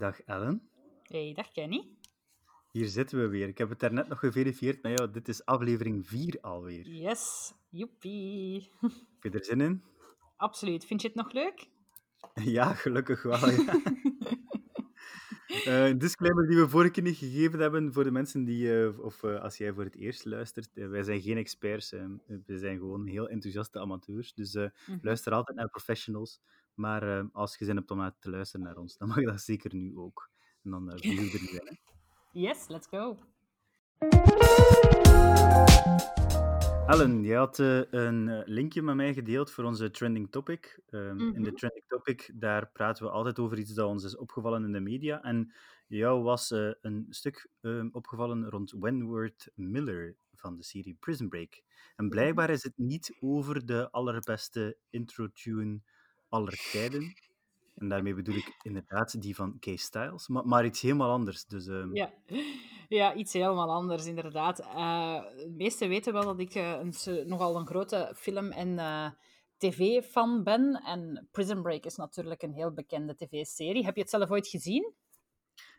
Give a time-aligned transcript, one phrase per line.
[0.00, 0.62] Dag Ellen.
[1.02, 1.88] Hey, dag Kenny.
[2.72, 3.48] Hier zitten we weer.
[3.48, 5.10] Ik heb het daarnet nog geverifieerd met jou.
[5.10, 6.86] Dit is aflevering 4 alweer.
[6.88, 8.70] Yes, joepie.
[9.20, 9.82] Heb je er zin in?
[10.36, 10.84] Absoluut.
[10.84, 11.68] Vind je het nog leuk?
[12.56, 13.50] Ja, gelukkig wel.
[13.50, 13.80] Ja.
[15.64, 18.98] Eh, een disclaimer die we vorige keer niet gegeven hebben voor de mensen die, eh,
[18.98, 21.90] of eh, als jij voor het eerst luistert, wij zijn geen experts,
[22.46, 24.70] we zijn gewoon heel enthousiaste amateurs, dus Mhm.
[25.02, 26.40] luister altijd naar professionals,
[26.80, 29.40] maar eh, als je zin hebt om naar- te luisteren naar ons, dan mag dat
[29.40, 30.30] zeker nu ook.
[30.62, 31.60] En dan uh, er nu in.
[31.64, 31.74] hè.
[32.40, 33.18] Yes, let's go.
[36.86, 40.80] Ellen, jij had eh, een eh, linkje met mij gedeeld voor onze trending topic.
[40.88, 41.54] Ehm, In de Mhm.
[41.54, 45.22] trending topic, daar praten we altijd over iets dat ons is opgevallen in de media.
[45.22, 45.52] En
[45.86, 51.62] jou was eh, een stuk ehm, opgevallen rond Wentworth Miller van de serie Prison Break.
[51.96, 55.80] En blijkbaar is het niet over de allerbeste intro-tune
[56.30, 57.14] aller tijden.
[57.74, 61.44] En daarmee bedoel ik inderdaad die van Kay Styles, maar, maar iets helemaal anders.
[61.44, 62.12] Dus ehm, Ja.
[62.88, 64.58] ja, iets helemaal anders, inderdaad.
[64.58, 69.10] Eh, de meesten weten wel dat ik eh, een, nogal een grote film- en eh,
[69.56, 70.82] tv-fan ben.
[70.84, 73.84] En Prison Break is natuurlijk een heel bekende tv-serie.
[73.84, 74.94] Heb je het zelf ooit gezien?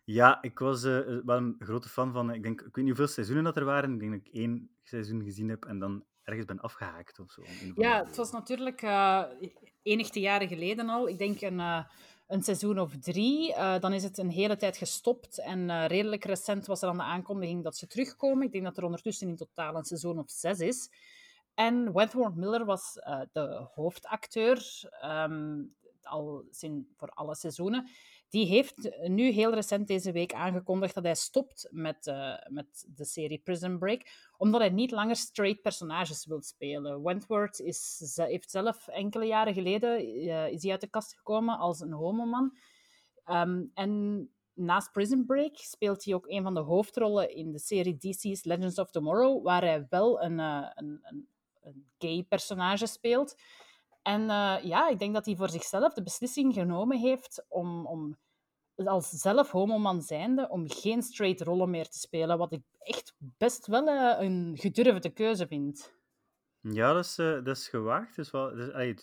[0.06, 2.33] Ja, ik was wel een grote fan van.
[2.33, 3.94] Ik, denk, ik weet niet hoeveel seizoenen dat er waren.
[3.94, 7.41] Ik denk dat ik één seizoen gezien heb en dan ergens ben afgehaakt of zo.
[7.75, 8.81] Ja, het was natuurlijk
[9.81, 11.08] enige jaren geleden al.
[11.08, 11.86] Ik denk een, eh,
[12.27, 13.53] een seizoen of drie.
[13.53, 15.39] Eh, dan is het een hele tijd gestopt.
[15.39, 18.45] En redelijk recent was er dan de aankondiging dat ze terugkomen.
[18.45, 20.89] Ik denk dat er ondertussen in totaal een seizoen of zes is.
[21.53, 22.94] En Wentworth Miller was
[23.31, 25.59] de hoofdacteur, ehm,
[26.06, 27.90] al sinds voor alle seizoenen.
[28.30, 33.06] Die heeft nu heel recent deze week aangekondigd dat hij stopt met, eh, met de
[33.06, 34.02] serie Prison Break
[34.38, 37.04] omdat hij niet langer straight personages wil spelen.
[37.04, 41.80] Wentworth is, heeft zelf enkele jaren geleden eh, is hij uit de kast gekomen als
[41.80, 42.58] een homoman.
[43.24, 47.98] Ehm, en naast Prison Break speelt hij ook een van de hoofdrollen in de serie
[47.98, 51.00] DC's Legends of Tomorrow, waar hij wel een, eh, een,
[51.61, 53.36] een gay personage speelt.
[54.02, 58.17] En eh, ja, ik denk dat hij voor zichzelf de beslissing genomen heeft om, om
[58.76, 62.38] als zelf homoman zijnde, om geen straight rollen meer te spelen.
[62.38, 65.94] Wat ik echt best wel eh, een gedurfde keuze vind.
[66.61, 68.32] Ja, dat is, eh, dat is gewaagd.
[68.32, 68.95] Wel, allee,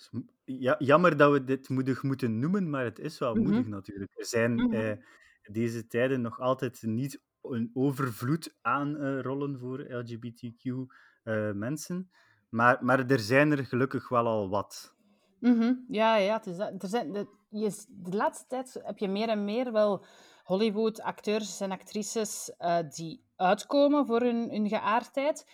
[0.45, 3.43] ja, jammer dat we dit moedig moeten noemen, maar het is wel Mhm.
[3.43, 4.13] moedig natuurlijk.
[4.19, 4.75] Er zijn Mhm.
[4.75, 4.97] eh,
[5.43, 12.11] deze tijden nog altijd niet een overvloed aan rollen voor LGBTQ-mensen.
[12.49, 14.95] Maar, maar er zijn er gelukkig wel al wat.
[15.41, 15.75] Mhm.
[15.89, 16.83] Ja, ja het is dat.
[16.83, 20.05] Er zijn, de, je, de laatste tijd heb je meer en meer wel
[20.45, 25.51] Hollywood-acteurs en actrices eh, die uitkomen voor hun, hun geaardheid.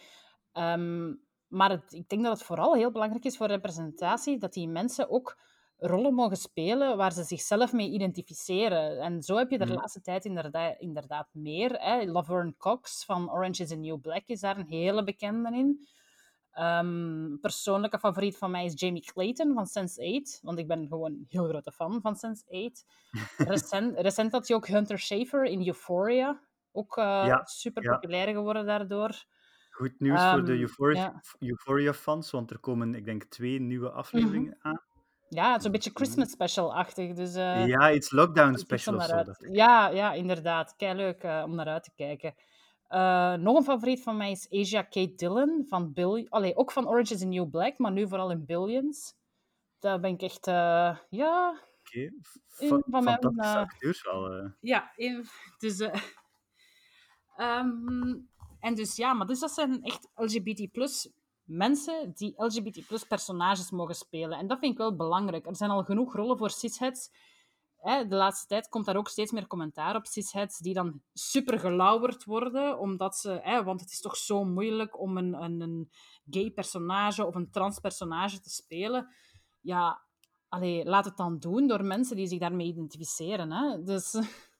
[0.52, 1.14] Ehm,
[1.48, 5.10] maar het, ik denk dat het vooral heel belangrijk is voor representatie dat die mensen
[5.10, 5.38] ook
[5.76, 9.00] rollen mogen spelen waar ze zichzelf mee identificeren.
[9.00, 9.80] En zo heb je er de Mhm.
[9.80, 11.70] laatste tijd inderdaad, inderdaad meer.
[11.72, 12.04] Hè.
[12.04, 15.86] Laverne Cox van Orange is the New Black is daar een hele bekende in.
[16.54, 21.26] Ehm, persoonlijke favoriet van mij is Jamie Clayton van Sense8, want ik ben gewoon een
[21.28, 22.84] heel grote fan van Sense8.
[23.48, 26.40] Recent, recent had je ook Hunter Schafer in Euphoria,
[26.72, 27.92] ook eh, Ja, super ja.
[27.92, 29.24] populair geworden daardoor.
[29.70, 31.20] Goed nieuws voor de Ehm, Euphoria- ja.
[31.38, 34.82] Euphoria-fans, want er komen, ik denk, twee nieuwe afleveringen aan.
[35.28, 37.14] Ja, het is een beetje is Christmas special-achtig.
[37.14, 39.24] Dus, eh, Ja, iets lockdown special of zo.
[39.38, 40.76] Ja, ja, inderdaad.
[40.76, 42.34] Kei leuk eh, om naar uit te kijken.
[42.94, 46.26] Eh, nog een favoriet van mij is Asia Kate Dillon van Bill...
[46.28, 49.14] Allee, ook van Orange is the New Black, maar nu vooral in Billions.
[49.78, 50.46] Daar ben ik echt...
[50.46, 52.10] eh, ja, Oké,
[52.48, 54.50] van mijn, eh, acteurs wel.
[54.60, 55.26] Ja, in-
[55.58, 55.80] dus...
[57.36, 58.14] ehm,
[58.60, 61.12] en dus ja, maar dus dat zijn echt LGBT plus
[61.42, 64.38] mensen die LGBT plus personages mogen spelen.
[64.38, 65.46] En dat vind ik wel belangrijk.
[65.46, 67.10] Er zijn al genoeg rollen voor cisheads.
[67.84, 71.58] Hè, de laatste tijd komt daar ook steeds meer commentaar op cisheads die dan super
[71.58, 73.40] gelauwerd worden, omdat ze...
[73.42, 75.90] Hè, want het is toch zo moeilijk om een, een, een
[76.30, 79.14] gay personage of een trans personage te spelen.
[79.60, 80.02] Ja,
[80.48, 83.52] allee, laat het dan doen door mensen die zich daarmee identificeren.
[83.52, 83.82] Hè?
[83.82, 84.14] Dus...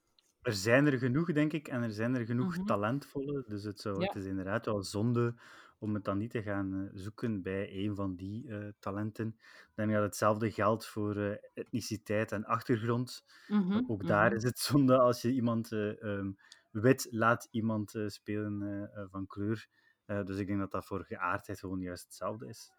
[0.43, 2.65] Er zijn er genoeg, denk ik, en er zijn er genoeg Mhm.
[2.67, 3.45] talentvolle.
[3.49, 4.07] Dus het, zou, Ja.
[4.07, 5.35] het is inderdaad wel zonde
[5.85, 9.27] om het dan niet te gaan eh, zoeken bij een van die eh, talenten.
[9.39, 13.25] Ik denk dat hetzelfde geldt voor eh, etniciteit en achtergrond.
[13.49, 14.37] Mhm, Ook daar mhm.
[14.37, 16.33] is het zonde als je iemand eh, ehm,
[16.71, 19.69] wit laat iemand spelen van kleur.
[20.07, 22.71] Dus ik denk dat dat voor geaardheid gewoon juist hetzelfde is.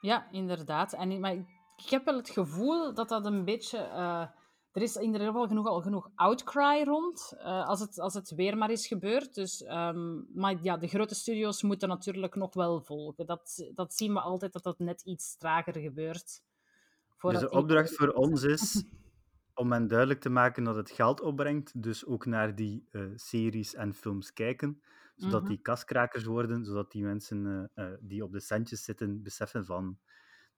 [0.00, 0.92] Ja, inderdaad.
[0.92, 1.46] En, maar ik
[1.76, 3.78] ik heb wel het gevoel dat dat een beetje...
[4.72, 8.14] eh, er is in ieder geval genoeg, al genoeg outcry rond, eh, als, het, als
[8.14, 9.34] het weer maar is gebeurd.
[9.34, 13.26] Dus, ehm, maar ja, de grote studio's moeten natuurlijk nog wel volgen.
[13.26, 16.42] Dat, dat zien we altijd, dat dat net iets trager gebeurt.
[17.20, 18.84] Dus de die- opdracht voor ons is
[19.54, 23.74] om hen duidelijk te maken dat het geld opbrengt, dus ook naar die uh, series
[23.74, 24.82] en films kijken,
[25.16, 25.50] zodat Mhm.
[25.50, 29.98] die kaskrakers worden, zodat die mensen uh, die op de centjes zitten beseffen van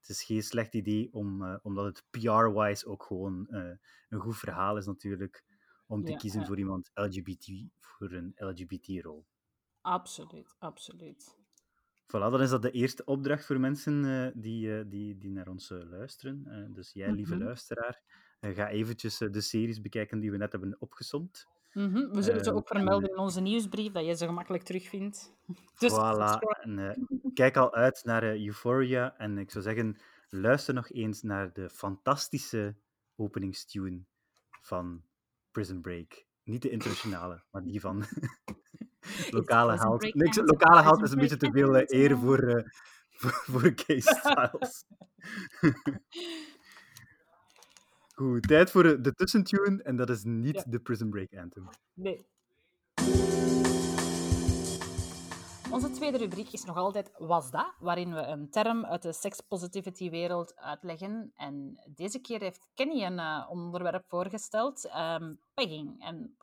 [0.07, 3.47] het is geen slecht idee, om, omdat het PR-wise ook gewoon
[4.09, 5.43] een goed verhaal is natuurlijk,
[5.87, 6.45] om te Ja, kiezen ja.
[6.45, 9.25] voor iemand LGBT, voor een LGBT-rol.
[9.81, 11.37] Absoluut, absoluut.
[12.07, 15.69] Voilà, dan is dat de eerste opdracht voor mensen uh, die, die, die naar ons
[15.69, 16.71] luisteren.
[16.73, 17.43] dus jij, lieve Mhm.
[17.43, 18.01] luisteraar,
[18.39, 21.47] ga eventjes de series bekijken die we net hebben opgesomd.
[21.75, 22.09] Mhm.
[22.11, 25.33] We zullen ze Ehm, ook vermelden in onze nieuwsbrief, dat je ze gemakkelijk terugvindt.
[25.79, 29.17] Dus Voilà, en kijk al uit naar Euphoria.
[29.17, 29.97] En ik zou zeggen,
[30.29, 32.75] luister nog eens naar de fantastische
[33.15, 34.03] openingstune
[34.61, 35.03] van
[35.51, 36.25] Prison Break.
[36.43, 38.03] Niet de internationale, maar die van
[39.29, 39.97] lokale.
[39.97, 42.63] Break Niks, lokale Prison is een beetje te veel eh, eer voor, eh,
[43.09, 44.85] voor, voor Gay Styles.
[48.15, 49.83] Goed, tijd voor de, tussentune.
[49.83, 50.63] En dat is niet Ja.
[50.67, 51.69] de Prison Break Anthem.
[51.93, 52.25] Nee.
[55.71, 57.73] Onze tweede rubriek is nog altijd Was dat?
[57.79, 61.31] Waarin we een term uit de sex-positivity-wereld uitleggen.
[61.35, 66.03] En deze keer heeft Kenny een eh, onderwerp voorgesteld: ehm, pegging.
[66.03, 66.37] En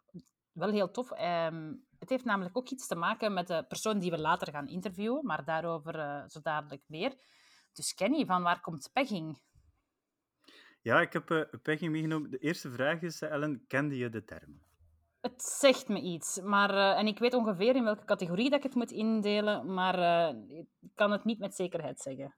[0.52, 1.10] wel heel tof.
[1.10, 4.68] ehm, het heeft namelijk ook iets te maken met de persoon die we later gaan
[4.68, 7.14] interviewen, maar daarover eh, zo dadelijk meer.
[7.72, 9.38] Dus Kenny, van waar komt pegging?
[10.82, 12.30] Ja, ik heb eh pegging meegenomen.
[12.30, 14.60] De eerste vraag is, eh, Ellen, kende je de term?
[15.20, 18.64] Het zegt me iets, maar, eh, en ik weet ongeveer in welke categorie dat ik
[18.64, 22.34] het moet indelen, maar ik kan het niet met zekerheid zeggen.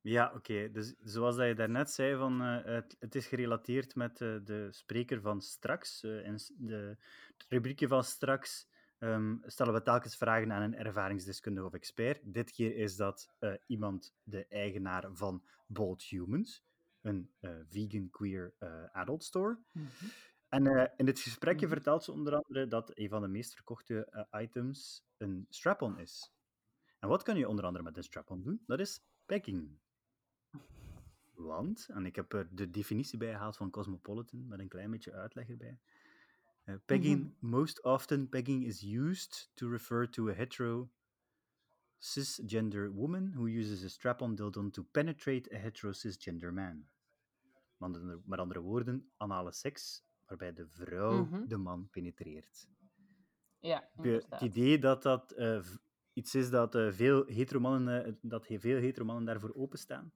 [0.00, 0.70] Ja, oké.
[0.70, 5.40] Dus zoals dat je daarnet zei, van, het, het is gerelateerd met de spreker van
[5.40, 6.02] straks.
[6.02, 6.96] In de,
[7.36, 8.68] het rubriekje van straks
[8.98, 12.20] ehm, stellen we telkens vragen aan een ervaringsdeskundige of expert.
[12.34, 13.34] Dit keer is dat
[13.66, 16.64] iemand, de eigenaar van Bold Humans,
[17.04, 19.58] een eh, vegan queer eh, adult store.
[20.48, 21.74] En eh, in dit gesprekje Mhm.
[21.74, 26.32] vertelt ze onder andere dat een van de meest verkochte items een strap-on is.
[26.98, 28.62] En wat kan je onder andere met een strap-on doen?
[28.66, 29.78] Dat is pegging.
[31.34, 35.12] Want, en ik heb er de definitie bij gehaald van Cosmopolitan, met een klein beetje
[35.12, 35.78] uitleg erbij.
[36.84, 40.90] Pegging, most often pegging is used to refer to a hetero
[41.98, 46.86] cisgender woman who uses a strap-on dildo to penetrate a hetero cisgender man.
[47.76, 51.46] Met andere, woorden, anale seks, waarbij de vrouw Mhm.
[51.46, 52.68] de man penetreert.
[53.58, 53.88] Ja,
[54.28, 55.60] het idee dat dat eh,
[56.12, 60.12] iets is dat, eh, veel heteromannen, eh, dat veel heteromannen daarvoor openstaan?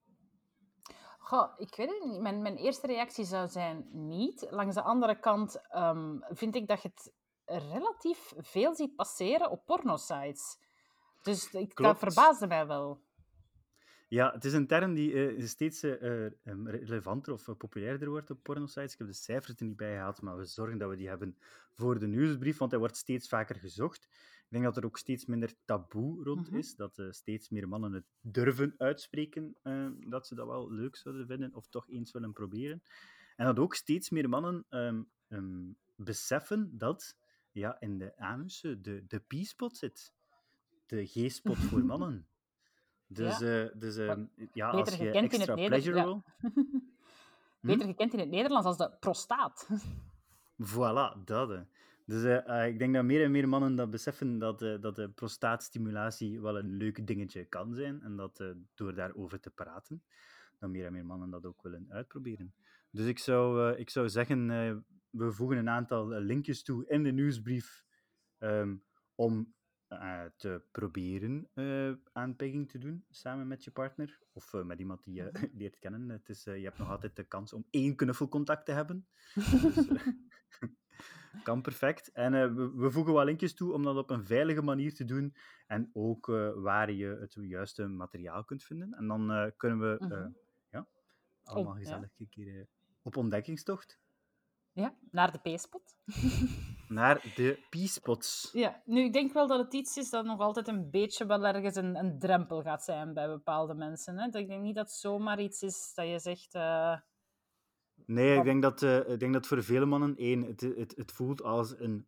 [1.18, 2.20] Goh, ik weet het niet.
[2.20, 4.46] Mijn, mijn eerste reactie zou zijn niet.
[4.50, 7.12] Langs de andere kant ehm, vind ik dat je het
[7.44, 10.58] relatief veel ziet passeren op pornosites.
[11.22, 13.00] Dus ik, dat verbaasde mij wel.
[14.08, 18.30] Ja, het is een term die eh, steeds eh, eh, em, relevanter of populairder wordt
[18.30, 18.92] op pornosites.
[18.92, 21.36] Ik heb de cijfers er niet bij gehaald, maar we zorgen dat we die hebben
[21.72, 24.04] voor de nieuwsbrief, want hij wordt steeds vaker gezocht.
[24.04, 26.58] Ik denk dat er ook steeds minder taboe rond Mhm.
[26.58, 29.56] is, dat steeds meer mannen het durven uitspreken,
[30.08, 32.82] dat ze dat wel leuk zouden vinden of toch eens willen proberen.
[33.36, 37.16] En dat ook steeds meer mannen ehm, ehm, beseffen dat
[37.52, 40.14] ja, in de anus de, de P-spot zit.
[40.86, 42.28] De G-spot voor mannen.
[43.08, 43.64] Dus, Ja.
[43.64, 46.24] eh, dus ehm, ja, als je gekend in het extra pleasure wil...
[47.60, 49.68] Beter gekend in het Nederlands als de prostaat.
[50.74, 51.48] Voilà, dat.
[51.48, 51.62] hè.
[52.08, 54.96] Dus eh, eh, ik denk dat meer en meer mannen dat beseffen dat, eh, dat
[54.96, 58.02] de prostaatstimulatie wel een leuk dingetje kan zijn.
[58.02, 60.02] En dat door daarover te praten,
[60.58, 62.54] dat meer en meer mannen dat ook willen uitproberen.
[62.90, 64.46] Dus ik zou, ik zou zeggen,
[65.10, 67.84] we voegen een aantal linkjes toe in de nieuwsbrief
[68.38, 68.76] ehm,
[69.14, 69.54] om
[69.88, 74.18] eh, te proberen eh aan pegging te doen samen met je partner.
[74.32, 76.08] Of eh, met iemand die je leert kennen.
[76.08, 79.06] Het is, je hebt nog altijd de kans om één knuffelcontact te hebben.
[79.34, 79.88] Dus,
[81.42, 82.12] kan perfect.
[82.12, 85.34] En we, we voegen wel linkjes toe om dat op een veilige manier te doen.
[85.66, 88.94] En ook waar je het juiste materiaal kunt vinden.
[88.94, 90.30] En dan kunnen we Mhm.
[90.70, 90.86] ja,
[91.42, 91.80] allemaal ja.
[91.80, 92.66] gezellig een keer
[93.02, 94.00] op ontdekkingstocht
[94.72, 95.96] Ja, naar de P-spot.
[96.88, 98.50] Naar de P-spots.
[98.52, 101.46] Ja, nu ik denk wel dat het iets is dat nog altijd een beetje wel
[101.46, 104.18] ergens een, een drempel gaat zijn bij bepaalde mensen.
[104.18, 104.28] Hè?
[104.28, 106.54] Dat ik denk niet dat het zomaar iets is dat je zegt.
[106.54, 106.96] eh,
[108.06, 111.12] Nee, ik denk dat, eh, ik denk dat voor vele mannen één, het, het, het
[111.12, 112.06] voelt als een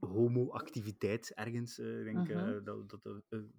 [0.00, 1.78] homo-activiteit ergens.
[1.78, 2.64] eh, ik denk Mhm.
[2.64, 3.02] dat, dat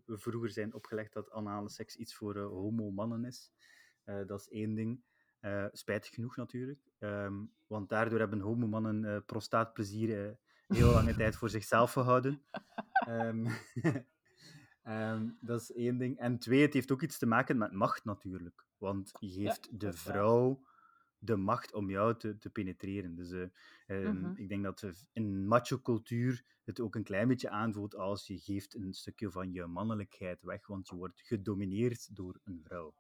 [0.06, 3.52] we vroeger zijn opgelegd dat anale seks iets voor homo-mannen is.
[4.04, 5.04] Dat is één ding.
[5.72, 6.80] Spijtig genoeg natuurlijk.
[7.00, 10.38] Ehm, want daardoor hebben homo-mannen eh, prostaatplezier
[10.70, 12.42] heel lange tijd voor zichzelf gehouden.
[13.00, 13.46] Ehm,
[14.84, 16.18] ehm, dat is één ding.
[16.18, 18.68] En twee, het heeft ook iets te maken met macht natuurlijk.
[18.78, 20.68] Want je geeft de vrouw
[21.18, 23.16] de macht om jou te, te penetreren.
[23.16, 23.44] Dus eh,
[23.88, 24.36] ehm, Mhm.
[24.36, 28.94] ik denk dat in macho-cultuur het ook een klein beetje aanvoelt als je geeft een
[28.94, 32.94] stukje van je mannelijkheid weg, want je wordt gedomineerd door een vrouw.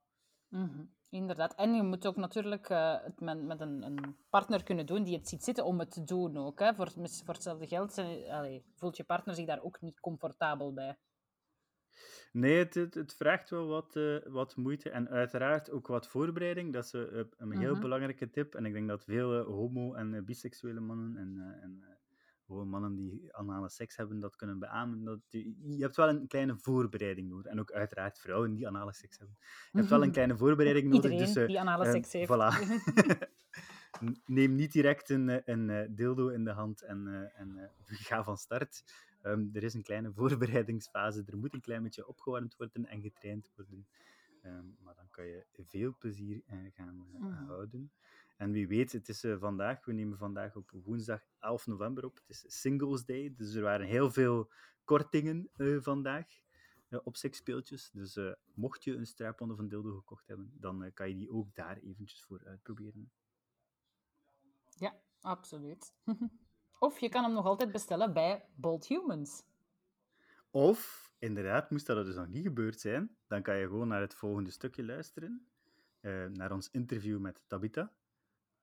[0.50, 1.56] Mhm, Inderdaad.
[1.56, 5.18] En je moet ook natuurlijk eh, het met, met een, een partner kunnen doen die
[5.18, 6.60] het ziet zitten om het te doen ook.
[6.60, 6.74] Hè.
[6.74, 6.91] Voor,
[7.25, 10.98] voor hetzelfde geld zijn, allee, voelt je partner zich daar ook niet comfortabel bij.
[12.32, 16.74] Nee, het, het, het vraagt wel wat, eh, wat moeite en uiteraard ook wat voorbereiding.
[16.74, 17.82] Dat is eh, een heel Mhm.
[17.82, 18.56] belangrijke tip.
[18.56, 21.99] En ik denk dat veel homo- en biseksuele mannen en, en
[22.50, 25.03] gewoon mannen die anale seks hebben, dat kunnen beamen.
[25.03, 27.46] Dat je, je hebt wel een kleine voorbereiding nodig.
[27.51, 29.38] En ook uiteraard vrouwen die anale seks hebben.
[29.72, 31.12] Je hebt wel een kleine voorbereiding nodig.
[31.12, 32.32] Iedereen dus, eh, die anale eh, seks heeft.
[32.32, 32.53] voilà.
[34.25, 37.70] Neem niet direct een, eh, een eh, dildo in de hand en, eh, en eh,
[37.86, 38.84] ga van start.
[39.22, 41.24] Ehm, er is een kleine voorbereidingsfase.
[41.25, 43.88] Er moet een klein beetje opgewarmd worden en getraind worden.
[44.41, 47.46] Ehm, maar dan kan je veel plezier eh, gaan eh, Mhm.
[47.46, 47.91] houden.
[48.39, 52.15] En wie weet, het is eh, vandaag, we nemen vandaag op woensdag 11 november op.
[52.17, 54.51] Het is Singles Day, dus er waren heel veel
[54.84, 56.25] kortingen eh, vandaag
[56.89, 57.91] eh, op seksspeeltjes.
[57.91, 58.19] Dus
[58.53, 61.77] mocht je een strap-on of een dildo gekocht hebben, dan kan je die ook daar
[61.77, 63.12] eventjes voor uitproberen.
[64.69, 65.93] Ja, absoluut.
[66.79, 69.43] Of je kan hem nog altijd bestellen bij Bold Humans.
[70.51, 74.15] Of, inderdaad, moest dat dus nog niet gebeurd zijn, dan kan je gewoon naar het
[74.15, 75.48] volgende stukje luisteren.
[76.34, 77.93] naar ons interview met Tabitha,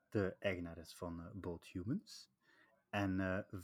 [0.08, 2.30] de eigenares van eh, Bold Humans.
[2.90, 3.58] En eh,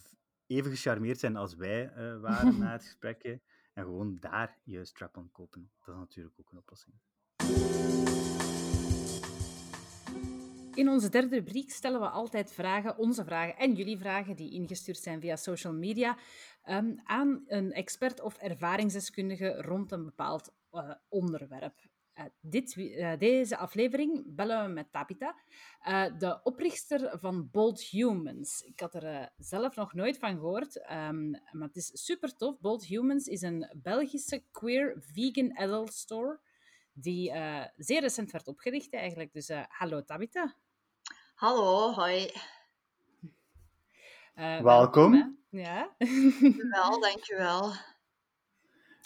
[0.46, 3.40] even gecharmeerd zijn als wij eh, waren na het gesprekje.
[3.72, 5.70] En gewoon daar je strap-on kopen.
[5.84, 6.94] Dat is natuurlijk ook een oplossing.
[10.74, 14.98] In onze derde rubriek stellen we altijd vragen, onze vragen en jullie vragen, die ingestuurd
[14.98, 16.18] zijn via social media,
[16.62, 20.52] ehm, aan een expert of ervaringsdeskundige rond een bepaald
[21.08, 21.91] onderwerp.
[22.12, 25.36] Eh, dit, eh, deze aflevering bellen we met Tabitha,
[25.80, 28.62] eh, de oprichter van Bold Humans.
[28.62, 32.60] Ik had er zelf nog nooit van gehoord, ehm, maar het is super tof.
[32.60, 36.40] Bold Humans is een Belgische queer vegan adult store
[36.92, 39.32] die eh, zeer recent werd opgericht eigenlijk.
[39.32, 40.54] Dus eh, hallo Tabitha.
[41.34, 42.30] Hallo, hoi.
[44.34, 45.12] Eh, Welkom.
[45.12, 45.24] hè.
[45.50, 45.96] Ja.
[46.70, 47.72] Wel, dankjewel.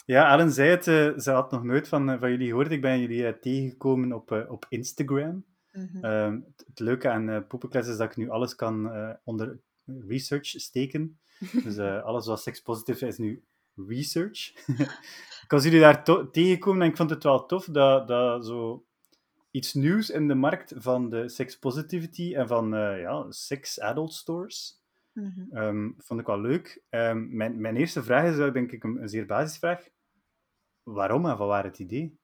[0.06, 2.70] Ja, Ellen zei het, eh, ze had nog nooit van, eh, van jullie gehoord.
[2.70, 5.44] Ik ben jullie eh, tegengekomen op, op Instagram.
[5.72, 6.04] Mhm.
[6.04, 8.90] Ehm, het, het leuke aan uh, Poepenkles is dat ik nu alles kan
[9.24, 11.18] onder research steken.
[11.64, 13.44] Dus alles wat sekspositief is nu
[13.86, 14.52] research.
[15.44, 18.86] ik was jullie daar tegengekomen en ik vond het wel tof dat, dat zo
[19.56, 24.12] iets nieuws in de markt van de sex positivity en van eh, ja, sex adult
[24.12, 24.84] stores.
[25.50, 26.82] Ehm, vond ik wel leuk.
[26.88, 29.88] Ehm, mijn, mijn eerste vraag is denk ik een, een zeer basisvraag.
[30.86, 32.20] Waarom en van waar het idee?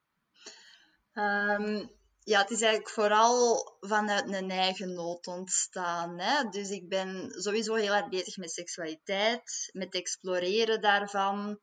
[1.12, 1.87] Ehm,
[2.25, 6.19] ja, het is eigenlijk vooral vanuit een eigen nood ontstaan.
[6.19, 6.49] Hè?
[6.49, 11.59] Dus ik ben sowieso heel erg bezig met seksualiteit, met exploreren daarvan.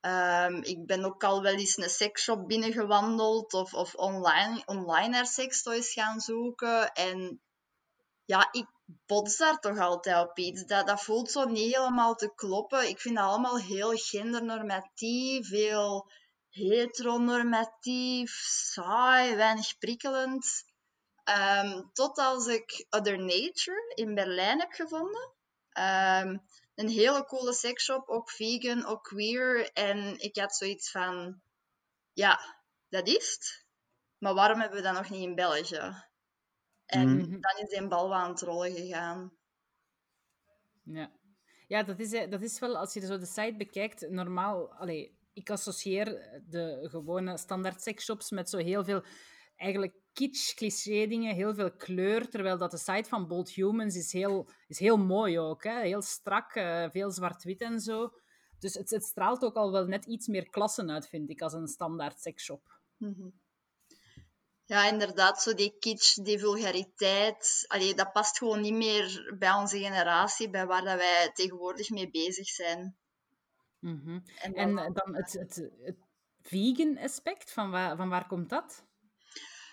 [0.00, 5.26] Ehm, ik ben ook al wel eens een seksshop binnengewandeld of, of online, online naar
[5.26, 6.92] sekstoys gaan zoeken.
[6.92, 7.40] En
[8.24, 8.66] ja, ik
[9.06, 10.64] bots daar toch altijd op iets.
[10.64, 12.88] Dat, dat voelt zo niet helemaal te kloppen.
[12.88, 16.10] Ik vind dat allemaal heel gendernormatief, heel
[16.58, 18.30] heteronormatief,
[18.72, 20.64] saai, weinig prikkelend.
[21.24, 25.32] Ehm, tot als ik Other Nature in Berlijn heb gevonden.
[25.72, 26.38] Ehm,
[26.74, 29.72] een hele coole seksshop, ook vegan, ook queer.
[29.72, 31.40] En ik had zoiets van,
[32.12, 32.40] ja,
[32.88, 33.66] dat is het.
[34.18, 36.06] Maar waarom hebben we dat nog niet in België?
[36.86, 37.40] En Mhm.
[37.40, 39.36] dan is die bal aan het rollen gegaan.
[40.82, 41.10] Ja,
[41.66, 44.72] ja dat, is, eh, dat is wel, als je zo de site bekijkt, normaal...
[44.72, 46.06] Allee, ik associeer
[46.48, 49.04] de gewone standaard seksshops met zo heel veel
[49.56, 54.12] eigenlijk kitsch, cliché dingen, heel veel kleur, terwijl dat de site van Bold Humans is
[54.12, 55.64] heel, is heel mooi ook.
[55.64, 55.80] Hè?
[55.80, 58.12] Heel strak, eh, veel zwart-wit en zo.
[58.58, 61.52] Dus het, het straalt ook al wel net iets meer klassen uit, vind ik, als
[61.52, 62.80] een standaard seksshop.
[62.96, 63.28] Mhm.
[64.64, 67.64] Ja, inderdaad, zo die kitsch, die vulgariteit.
[67.66, 72.10] Allee, dat past gewoon niet meer bij onze generatie, bij waar dat wij tegenwoordig mee
[72.10, 72.97] bezig zijn.
[73.80, 74.20] Mhm.
[74.38, 75.96] En En dan- eh, dan het, het, het
[76.42, 78.84] vegan aspect, van, waar, van waar komt dat?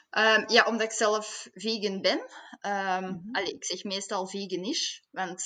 [0.09, 2.25] Ehm, ja, omdat ik zelf vegan ben.
[2.61, 3.19] Mhm.
[3.31, 5.43] allee, ik zeg meestal veganish, want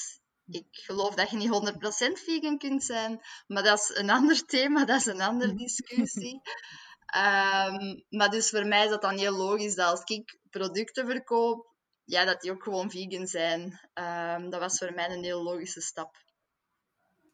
[0.47, 3.19] ik geloof dat je niet 100% vegan kunt zijn.
[3.47, 6.41] Maar dat is een ander thema, dat is een andere discussie.
[7.09, 11.73] Ehm, maar dus voor mij is dat dan heel logisch dat als ik producten verkoop,
[12.03, 13.79] ja, dat die ook gewoon vegan zijn.
[14.49, 16.15] Dat was voor mij een heel logische stap.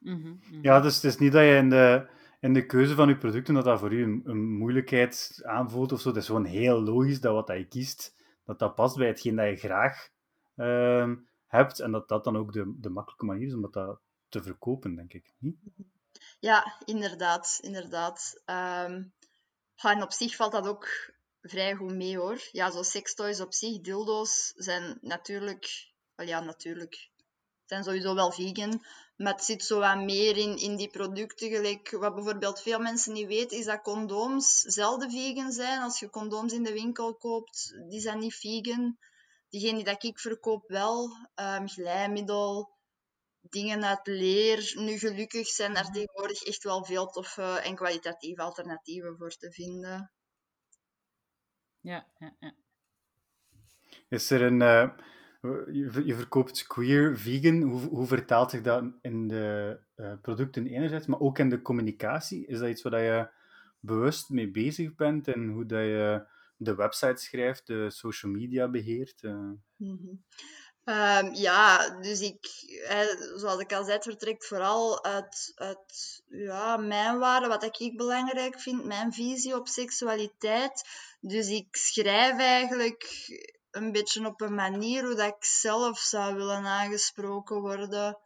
[0.06, 0.62] Mhm, mhm.
[0.62, 2.08] Ja, dus het is niet dat je in de,
[2.40, 6.00] in de keuze van je producten dat dat voor u een, een moeilijkheid aanvoelt of
[6.00, 6.08] zo.
[6.08, 9.36] Het is gewoon heel logisch dat wat dat je kiest, dat dat past bij hetgeen
[9.36, 10.08] dat je graag
[10.56, 11.80] ehm, hebt.
[11.80, 13.98] En dat dat dan ook de, de makkelijke manier is om dat
[14.28, 15.32] te verkopen, denk ik.
[15.38, 15.56] Niet?
[16.38, 17.58] Ja, inderdaad.
[17.62, 18.42] inderdaad.
[18.46, 19.12] Um,
[19.76, 22.48] en op zich valt dat ook vrij goed mee hoor.
[22.52, 27.10] Ja, zo sextoys op zich, dildo's, zijn natuurlijk, ja, natuurlijk,
[27.66, 28.84] zijn sowieso wel vegan.
[29.16, 31.48] Maar het zit zo wat meer in, in die producten.
[31.48, 35.82] Gelijk, wat bijvoorbeeld veel mensen niet weten, is dat condooms zelden vegan zijn.
[35.82, 38.98] Als je condooms in de winkel koopt, die zijn niet vegan.
[39.48, 41.10] Diegene die dat ik verkoop wel.
[41.34, 42.70] Um, glijmiddel,
[43.40, 44.72] dingen uit leer.
[44.74, 50.12] Nu gelukkig zijn daar tegenwoordig echt wel veel toffe en kwalitatieve alternatieven voor te vinden.
[51.80, 52.54] Ja, ja, ja.
[54.08, 54.60] Is er een...
[54.60, 54.90] Uh,
[55.72, 57.62] je, verkoopt queer, vegan.
[57.62, 62.46] Hoe, hoe vertaalt zich dat in de uh, producten enerzijds, maar ook in de communicatie?
[62.46, 63.28] Is dat iets waar je
[63.80, 66.26] bewust mee bezig bent en hoe dat je
[66.56, 69.22] de website schrijft, de social media beheert?
[69.22, 69.50] Uh...
[69.76, 70.24] Mm
[70.88, 72.46] Um, ja, dus ik,
[73.36, 78.60] zoals ik al zei, het vertrekt vooral uit, uit ja, mijn waarde, wat ik belangrijk
[78.60, 80.88] vind, mijn visie op seksualiteit.
[81.20, 83.04] Dus ik schrijf eigenlijk
[83.76, 88.18] een beetje op een manier hoe dat ik zelf zou willen aangesproken worden.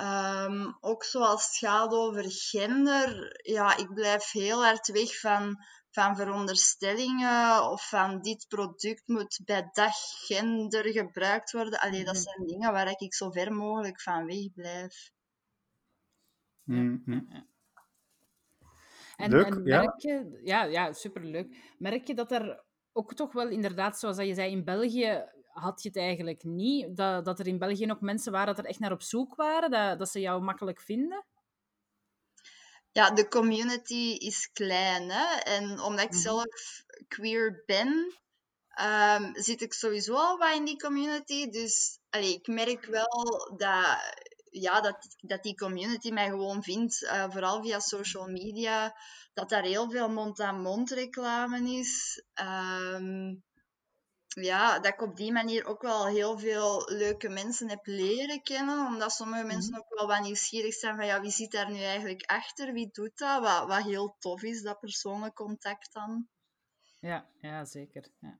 [0.00, 6.16] Um, ook zoals het gaat over gender, ja, ik blijf heel hard weg van van
[6.16, 9.92] veronderstellingen of van dit product moet bij dat
[10.26, 11.80] gender gebruikt worden.
[11.80, 12.22] Allee, dat mhm.
[12.22, 15.10] zijn dingen waar ik zo ver mogelijk van weg blijf.
[16.64, 17.50] Mm -hmm.
[19.16, 21.74] En, en merk je, ja, ja, superleuk.
[21.78, 25.88] Merk je dat er ook toch wel inderdaad, zoals je zei, in België had je
[25.88, 26.96] het eigenlijk niet.
[26.96, 29.70] Dat, dat er in België nog mensen waren dat er echt naar op zoek waren,
[29.70, 31.24] dat, dat ze jou makkelijk vinden?
[32.92, 35.10] ja, de community is klein.
[35.10, 35.40] Hè?
[35.40, 36.20] En omdat ik mhm.
[36.20, 38.18] zelf queer ben,
[38.82, 41.48] um, zit ik sowieso al wat in die community.
[41.48, 43.98] Dus allee, ik merk wel dat,
[44.52, 48.96] ja, dat, dat die community mij gewoon vindt, uh, vooral via social media,
[49.34, 52.22] dat daar heel veel mond-aan-mond reclame is.
[52.94, 53.42] Um,
[54.28, 58.86] ja, dat ik op die manier ook wel heel veel leuke mensen heb leren kennen.
[58.86, 59.80] Omdat sommige mensen mhm.
[59.80, 62.72] ook wel wat nieuwsgierig zijn van ja, wie zit daar nu eigenlijk achter?
[62.72, 63.42] Wie doet dat?
[63.42, 66.28] Wat, wat heel tof is, dat persoonlijk contact dan.
[66.98, 68.04] Ja, ja zeker.
[68.20, 68.38] Ja,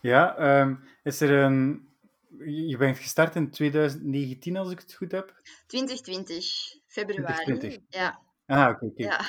[0.00, 1.94] ja um, is er een...
[2.44, 5.34] Je bent gestart in 2019, als ik het goed heb?
[5.66, 6.44] 2020,
[6.86, 7.44] februari.
[7.44, 8.00] 2020.
[8.00, 8.20] Ja.
[8.46, 9.02] Ah, oké, oké.
[9.02, 9.20] ja.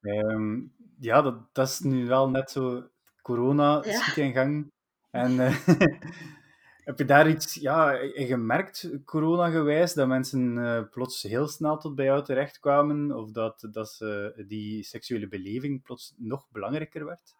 [0.00, 0.60] Ehm,
[0.98, 2.88] ja, dat, dat is nu wel net zo
[3.22, 4.00] corona ja.
[4.00, 4.72] schiet in gang.
[5.10, 5.66] En uh,
[6.88, 11.94] heb je daar iets ja, in gemerkt, corona-gewijs, dat mensen uh, plots heel snel tot
[11.94, 13.16] bij jou terechtkwamen?
[13.16, 17.34] Of dat, dat ze, die seksuele beleving plots nog belangrijker werd?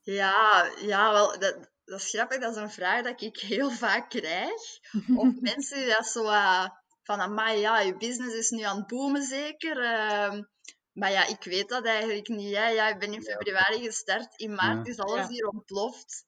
[0.00, 2.38] Ja, ja wel, dat, dat is grappig.
[2.38, 4.62] Dat is een vraag dat ik heel vaak krijg.
[5.22, 6.68] Of mensen die dat zo uh,
[7.02, 9.76] van, amai, ja, je business is nu aan het boomen zeker.
[9.76, 10.40] Uh,
[10.92, 12.56] maar ja, ik weet dat eigenlijk niet.
[12.56, 12.68] Hè.
[12.68, 14.38] Ja, ik ben in februari gestart.
[14.38, 16.26] In maart is alles hier ontploft.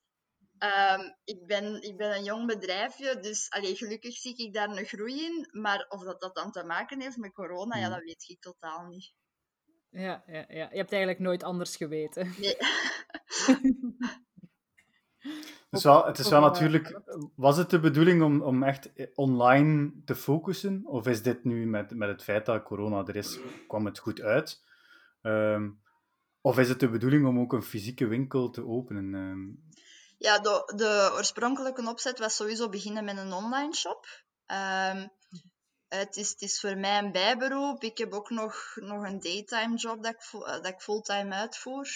[0.59, 4.85] Um, ik, ben, ik ben een jong bedrijfje, dus allee, gelukkig zie ik daar een
[4.85, 5.49] groei in.
[5.51, 8.87] Maar of dat, dat dan te maken heeft met corona, ja, dat weet ik totaal
[8.87, 9.13] niet.
[9.91, 12.35] Ja, ja, ja, je hebt eigenlijk nooit anders geweten.
[12.39, 12.57] Nee.
[15.71, 17.01] Dus wel, het is wel natuurlijk.
[17.35, 20.83] Was het de bedoeling om, om echt online te focussen?
[20.87, 24.21] Of is dit nu met, met het feit dat corona er is, kwam het goed
[24.21, 24.63] uit?
[25.23, 25.83] Um,
[26.41, 29.15] of is het de bedoeling om ook een fysieke winkel te openen?
[29.15, 29.69] Um...
[30.19, 34.07] Ja, de, de oorspronkelijke opzet was sowieso beginnen met een online shop.
[34.47, 35.11] Um,
[35.89, 37.83] het, is, het is voor mij een bijberoep.
[37.83, 41.87] Ik heb ook nog, nog een daytime job dat ik, dat ik fulltime uitvoer.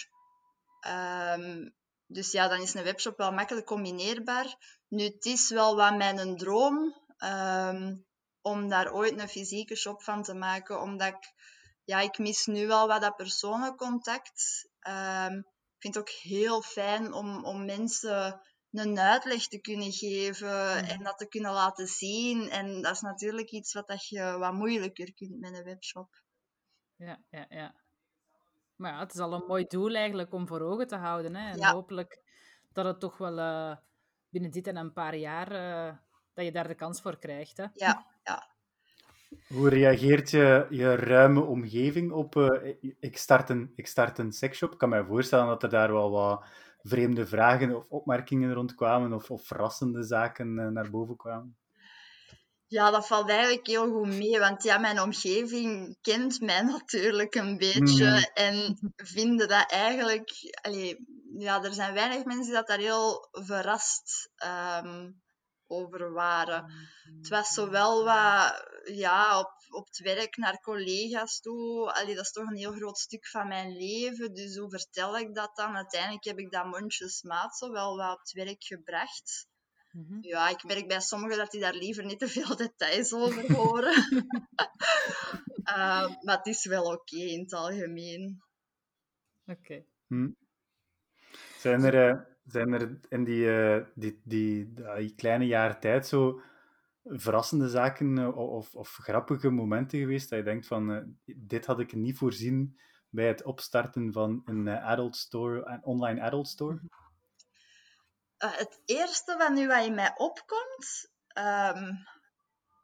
[1.37, 1.74] Um,
[2.06, 4.56] dus ja, dan is een webshop wel makkelijk combineerbaar.
[4.88, 8.06] Nu, het is wel wat mijn droom um,
[8.40, 11.32] om daar ooit een fysieke shop van te maken, omdat ik,
[11.84, 14.68] ja, ik mis nu wel wat dat persoonlijk contact.
[14.88, 18.40] Um, ik vind het ook heel fijn om, om mensen
[18.70, 22.50] een uitleg te kunnen geven en dat te kunnen laten zien.
[22.50, 26.22] En dat is natuurlijk iets wat dat je wat moeilijker kunt met een webshop.
[26.96, 27.83] Ja, ja, ja.
[28.76, 31.37] Maar ja, het is al een mooi doel eigenlijk om voor ogen te houden.
[31.37, 31.50] Hè?
[31.50, 32.22] En hopelijk
[32.72, 33.76] dat het toch wel uh,
[34.28, 35.96] binnen dit en een paar jaar, uh,
[36.34, 37.56] dat je daar de kans voor krijgt.
[37.56, 37.66] Hè?
[37.72, 38.52] Ja, ja.
[39.48, 44.72] Hoe reageert je, je ruime omgeving op uh, ik, start een, ik start een seksshop?
[44.72, 46.44] Ik kan me voorstellen dat er daar wel wat
[46.82, 51.56] vreemde vragen of opmerkingen rondkwamen of, of verrassende zaken naar boven kwamen.
[52.74, 57.56] Ja, dat valt eigenlijk heel goed mee, want ja, mijn omgeving kent mij natuurlijk een
[57.56, 58.30] beetje mm.
[58.34, 60.30] en vinden dat eigenlijk...
[60.62, 61.04] Allee,
[61.38, 65.10] ja, er zijn weinig mensen die dat daar heel verrast ehm,
[65.66, 66.72] over waren.
[67.18, 71.92] Het was zowel wat, ja, op, op het werk naar collega's toe.
[71.92, 74.34] Allee, dat is toch een heel groot stuk van mijn leven.
[74.34, 75.76] Dus hoe vertel ik dat dan?
[75.76, 79.46] Uiteindelijk heb ik dat mondjesmaat zo wel wat op het werk gebracht.
[79.94, 80.18] Mhm.
[80.20, 83.94] Ja, ik merk bij sommigen dat die daar liever niet te veel details over horen.
[85.64, 88.42] Eh, maar het is wel oké in het algemeen.
[89.46, 89.85] Oké.
[90.07, 90.30] Hm.
[91.59, 96.40] Zijn er, eh, zijn er in die, eh, die, die, die kleine jaren tijd zo
[97.04, 101.94] verrassende zaken eh, of, of grappige momenten geweest dat je denkt van dit had ik
[101.94, 102.78] niet voorzien
[103.09, 106.80] bij het opstarten van een adult store, een online adult store?
[108.36, 111.08] Eh, het eerste wat nu wat in mij opkomt,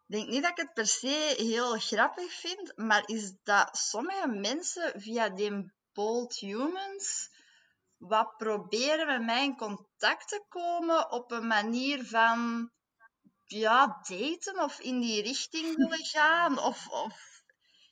[0.07, 4.29] ik denk niet dat ik het per se heel grappig vind, maar is dat sommige
[4.29, 7.31] mensen via die Bold Humans
[7.97, 12.71] wat proberen met mij in contact te komen op een manier van
[13.45, 16.59] ja, daten of in die richting willen gaan.
[16.59, 17.43] Of, of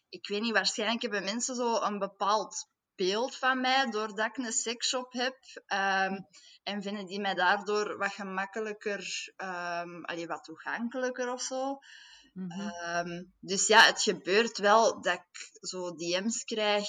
[0.08, 2.68] ik weet niet, waarschijnlijk hebben mensen zo een bepaald
[2.98, 5.36] beeld van mij doordat ik een seksshop heb.
[5.66, 6.14] ehm,
[6.62, 11.78] en vinden die mij daardoor wat gemakkelijker, ehm allee, wat toegankelijker of zo.
[12.32, 12.60] Mhm.
[12.60, 16.88] Ehm, dus ja, het gebeurt wel dat ik zo DM's krijg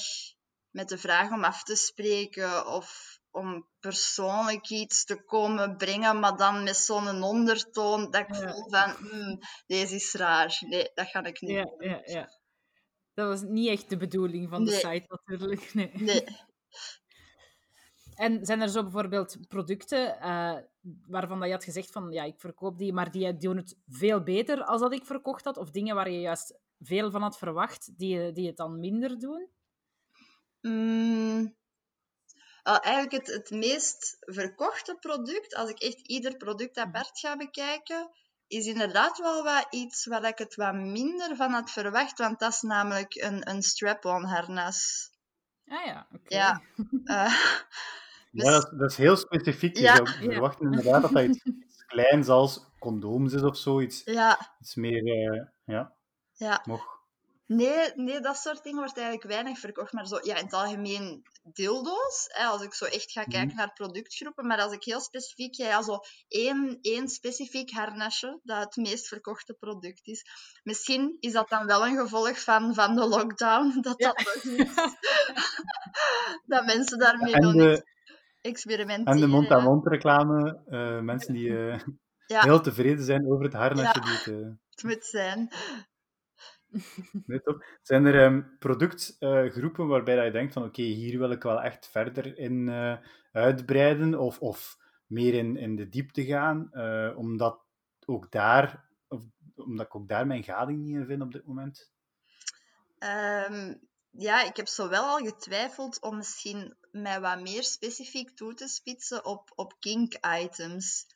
[0.69, 6.37] met de vraag om af te spreken of om persoonlijk iets te komen brengen, maar
[6.37, 8.51] dan met zo'n ondertoon dat ik Ja.
[8.51, 10.57] voel van, hmm, deze is raar.
[10.59, 11.89] Nee, dat ga ik niet Ja, doen.
[11.89, 12.29] ja, ja.
[13.19, 14.79] Dat was niet echt de bedoeling van de Nee.
[14.79, 15.71] site, natuurlijk.
[15.73, 15.91] Nee.
[15.93, 16.25] Nee.
[18.15, 20.57] En zijn er zo bijvoorbeeld producten eh,
[21.07, 24.23] waarvan dat je had gezegd van ja, ik verkoop die, maar die doen het veel
[24.23, 25.57] beter als dat ik verkocht had?
[25.57, 29.49] Of dingen waar je juist veel van had verwacht, die, die het dan minder doen?
[30.61, 31.55] Mm,
[32.63, 38.09] eigenlijk het, het meest verkochte product, als ik echt ieder product apart ga bekijken,
[38.49, 42.51] is inderdaad wel wat iets waar ik het wat minder van had verwacht, want dat
[42.51, 45.09] is namelijk een, een strap-on harnas.
[45.67, 46.35] Ah ja, oké.
[46.35, 46.61] Ja.
[47.05, 47.33] Eh,
[48.31, 49.75] dus- Ja, dat is, dat is heel specifiek.
[49.75, 49.95] Je Ja.
[49.95, 50.31] zou Ja.
[50.31, 54.75] verwachten inderdaad dat dat iets, iets kleins als condooms is of zo, iets, ja, iets
[54.75, 55.93] meer, eh, ja,
[56.33, 56.61] ja.
[56.65, 56.98] nog.
[57.51, 59.93] Nee, nee, dat soort dingen wordt eigenlijk weinig verkocht.
[59.93, 61.21] Maar zo, ja, in het algemeen
[61.53, 62.25] dildo's.
[62.27, 63.55] Hè, als ik zo echt ga kijken Mhm.
[63.55, 64.47] naar productgroepen.
[64.47, 69.53] Maar als ik heel specifiek ja, zo één, één specifiek harnasje dat het meest verkochte
[69.53, 70.25] product is.
[70.63, 73.73] Misschien is dat dan wel een gevolg van, van de lockdown.
[73.81, 74.73] Dat dat nog niet
[76.45, 77.83] Dat mensen daarmee En nog de, niet
[78.41, 79.05] experimenteren.
[79.13, 79.27] en de hè.
[79.31, 81.81] mond-aan-mond reclame, eh, mensen die eh,
[82.25, 84.05] heel tevreden zijn over het harnasje Ja.
[84.05, 84.27] die het...
[84.43, 85.49] eh, Het moet zijn.
[87.25, 87.65] Nee, top.
[87.81, 91.87] Zijn er ehm, productgroepen waarbij dat je denkt van oké, hier wil ik wel echt
[91.87, 92.97] verder in eh,
[93.31, 94.77] uitbreiden of, of
[95.07, 97.61] meer in, in de diepte gaan, eh, omdat,
[98.05, 99.21] ook daar, of,
[99.55, 101.91] omdat ik ook daar mijn gading niet in vind op dit moment?
[102.97, 103.73] Ehm,
[104.11, 109.25] ja, ik heb zowel al getwijfeld om misschien mij wat meer specifiek toe te spitsen
[109.25, 111.07] op, op kink-items.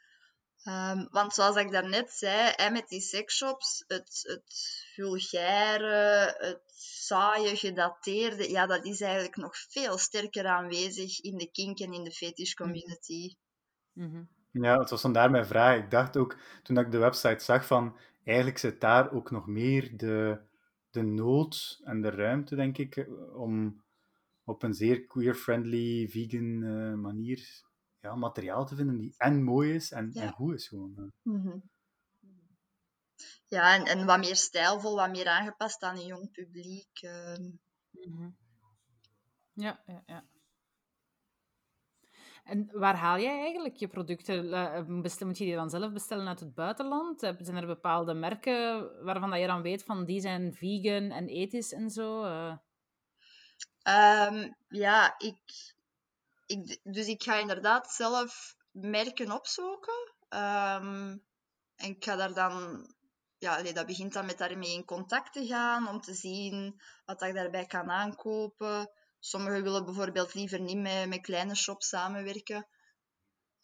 [0.63, 7.55] Ehm, want zoals ik daarnet zei, hè, met die sexshops, het, het vulgaire, het saaie,
[7.55, 12.11] gedateerde, ja, dat is eigenlijk nog veel sterker aanwezig in de kink en in de
[12.11, 13.35] fetish community.
[13.93, 14.23] Mhm.
[14.51, 15.77] Ja, het was vandaar mijn vraag.
[15.77, 19.97] Ik dacht ook, toen ik de website zag, van eigenlijk zit daar ook nog meer
[19.97, 20.39] de,
[20.89, 23.83] de nood en de ruimte, denk ik, eh, om
[24.43, 27.63] op een zeer queer-friendly, vegan eh, manier
[28.03, 30.21] ja, materiaal te vinden die en mooi is en, Ja.
[30.21, 31.11] en goed is gewoon.
[31.21, 31.57] Mhm.
[33.45, 36.99] Ja, en, en wat meer stijlvol, wat meer aangepast aan een jong publiek.
[37.01, 37.49] ehm.
[37.91, 38.29] Mhm.
[39.53, 40.23] Ja, ja, ja.
[42.43, 44.53] En waar haal jij eigenlijk je producten?
[44.53, 47.19] Eh, bestel- Moet je die dan zelf bestellen uit het buitenland?
[47.19, 51.71] Zijn er bepaalde merken waarvan dat je dan weet van die zijn vegan en ethisch
[51.73, 52.23] en zo?
[52.23, 52.55] Eh,
[53.83, 55.72] Ehm, ja, ik,
[56.83, 60.13] dus ik ga inderdaad zelf merken opzoeken.
[60.29, 61.17] Ehm,
[61.75, 62.87] en ik ga daar dan,
[63.37, 67.33] ja, dat begint dan met daarmee in contact te gaan om te zien wat ik
[67.33, 68.91] daarbij kan aankopen.
[69.19, 72.67] Sommigen willen bijvoorbeeld liever niet met, met kleine shops samenwerken.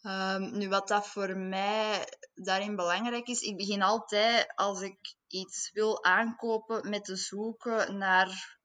[0.02, 5.70] Ehm, nu, wat dat voor mij daarin belangrijk is, ik begin altijd als ik iets
[5.72, 8.58] wil aankopen met te zoeken naar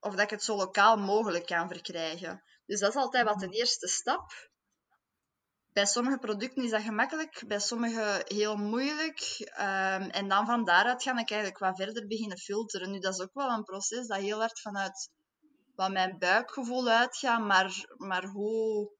[0.00, 2.42] of dat ik het zo lokaal mogelijk kan verkrijgen.
[2.66, 4.50] Dus dat is altijd wat de eerste stap.
[5.72, 9.20] Bij sommige producten is dat gemakkelijk, bij sommige heel moeilijk.
[9.38, 12.90] Ehm, en dan van daaruit ga ik eigenlijk wat verder beginnen filteren.
[12.90, 15.10] Nu, dat is ook wel een proces dat heel hard vanuit
[15.74, 18.90] wat mijn buikgevoel uitgaat, maar, maar hoe,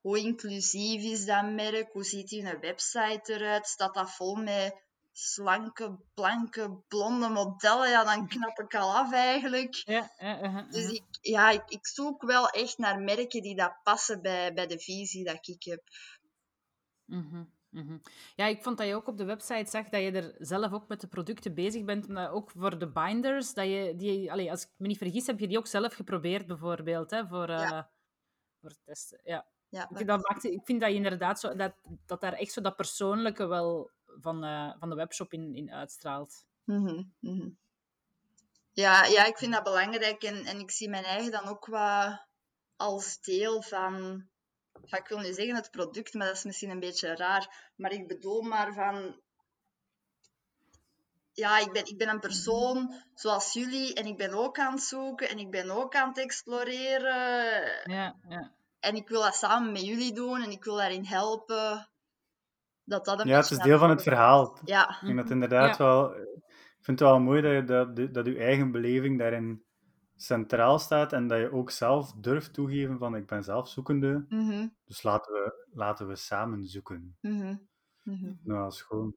[0.00, 1.92] hoe inclusief is dat merk?
[1.92, 3.66] Hoe ziet hun website eruit?
[3.66, 4.81] Staat dat vol met
[5.12, 7.90] slanke, blanke, blonde modellen?
[7.90, 9.74] Ja, dan knap ik al af eigenlijk.
[9.74, 14.22] Ja, ja, Dus ik, ja, ik, ik zoek wel echt naar merken die dat passen
[14.22, 15.82] bij, bij de visie dat ik heb.
[17.04, 17.98] Mhm, mhm.
[18.34, 20.88] Ja, ik vond dat je ook op de website zag dat je er zelf ook
[20.88, 22.08] met de producten bezig bent.
[22.08, 25.48] Maar ook voor de binders, dat je die, als ik me niet vergis, heb je
[25.48, 27.90] die ook zelf geprobeerd, bijvoorbeeld, hè, voor, eh Ja.
[28.60, 29.20] voor het testen.
[29.24, 29.46] Ja.
[29.68, 31.74] Ja, Ik, dat maakt, ik vind dat je inderdaad zo, dat,
[32.06, 33.90] dat daar echt zo dat persoonlijke wel
[34.22, 36.44] van, eh, van de webshop in, in uitstraalt.
[36.64, 37.48] Mhm, mhm.
[38.72, 42.26] Ja, ja, ik vind dat belangrijk en, en ik zie mijn eigen dan ook wat
[42.76, 44.26] als deel van,
[44.84, 47.92] ja, ik wil niet zeggen het product, maar dat is misschien een beetje raar, maar
[47.92, 49.20] ik bedoel maar van,
[51.32, 54.82] ja, ik ben, ik ben een persoon zoals jullie en ik ben ook aan het
[54.82, 58.52] zoeken en ik ben ook aan het exploreren Ja, ja.
[58.80, 61.90] en ik wil dat samen met jullie doen en ik wil daarin helpen.
[62.84, 64.58] Dat dat een Ja, het is deel van het verhaal.
[64.64, 65.32] Ja, Ik vind het Mhm.
[65.34, 65.84] inderdaad Ja.
[65.84, 66.14] wel...
[66.16, 69.64] Ik vind het wel mooi dat, je, dat, dat je eigen beleving daarin
[70.16, 74.68] centraal staat en dat je ook zelf durft toegeven van ik ben zelf zoekende, mhm,
[74.84, 77.16] dus laten we, laten we samen zoeken.
[77.20, 77.56] mhm,
[78.02, 78.32] mhm.
[78.42, 79.16] Nou, dat is gewoon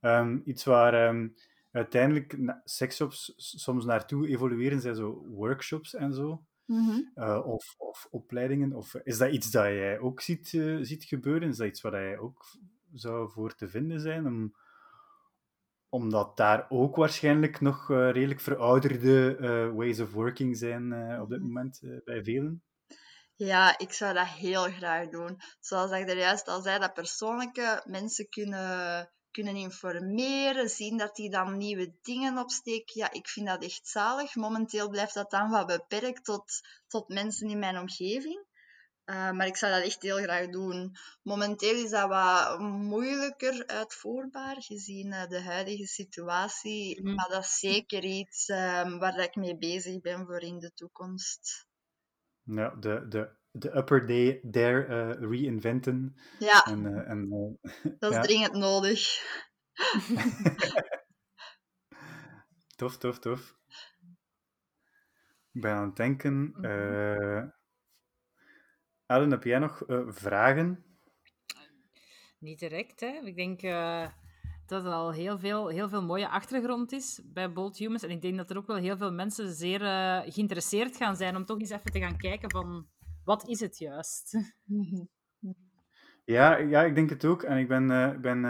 [0.00, 1.28] Ehm, iets waar ehm,
[1.70, 6.44] uiteindelijk na- seksshops s- soms naartoe evolueren, zijn zo workshops en zo.
[6.64, 7.00] Mhm.
[7.14, 8.72] Eh, of, of opleidingen.
[8.72, 11.48] Of, is dat iets dat jij ook ziet, eh, ziet gebeuren?
[11.48, 12.44] Is dat iets waar jij ook
[12.94, 14.26] zou voor te vinden zijn?
[14.26, 14.54] Om,
[15.88, 21.28] omdat daar ook waarschijnlijk nog eh, redelijk verouderde eh, ways of working zijn eh, op
[21.28, 21.46] dit Mhm.
[21.46, 22.62] moment bij velen.
[23.36, 25.36] Ja, ik zou dat heel graag doen.
[25.60, 31.30] Zoals ik er juist al zei, dat persoonlijke mensen kunnen, kunnen informeren, zien dat die
[31.30, 33.00] dan nieuwe dingen opsteken.
[33.00, 34.34] Ja, ik vind dat echt zalig.
[34.34, 38.44] Momenteel blijft dat dan wat beperkt tot, tot mensen in mijn omgeving.
[39.06, 40.96] Uh, maar ik zou dat echt heel graag doen.
[41.22, 47.02] Momenteel is dat wat moeilijker uitvoerbaar gezien uh, de huidige situatie.
[47.02, 47.14] Mhm.
[47.14, 51.66] Maar dat is zeker iets um, waar ik mee bezig ben voor in de toekomst.
[52.42, 56.16] Ja, de, de, de upper day there uh, reinventen.
[56.38, 57.28] Ja, en, uh, en,
[57.98, 58.22] dat is ja.
[58.22, 59.18] dringend nodig.
[62.76, 63.54] tof, tof, tof.
[65.52, 66.44] Ik ben aan het denken.
[66.44, 66.64] Mhm.
[66.64, 67.42] Uh,
[69.14, 70.84] Ellen, heb jij nog uh, vragen?
[72.38, 73.20] Niet direct, hè.
[73.24, 74.06] Ik denk uh,
[74.66, 78.02] dat er al heel veel, heel veel mooie achtergrond is bij Bold Humans.
[78.02, 81.36] En ik denk dat er ook wel heel veel mensen zeer uh, geïnteresseerd gaan zijn
[81.36, 82.86] om toch eens even te gaan kijken van...
[83.24, 84.36] Wat is het juist?
[86.24, 87.42] Ja, ja ik denk het ook.
[87.42, 87.86] En ik ben...
[88.20, 88.44] Ben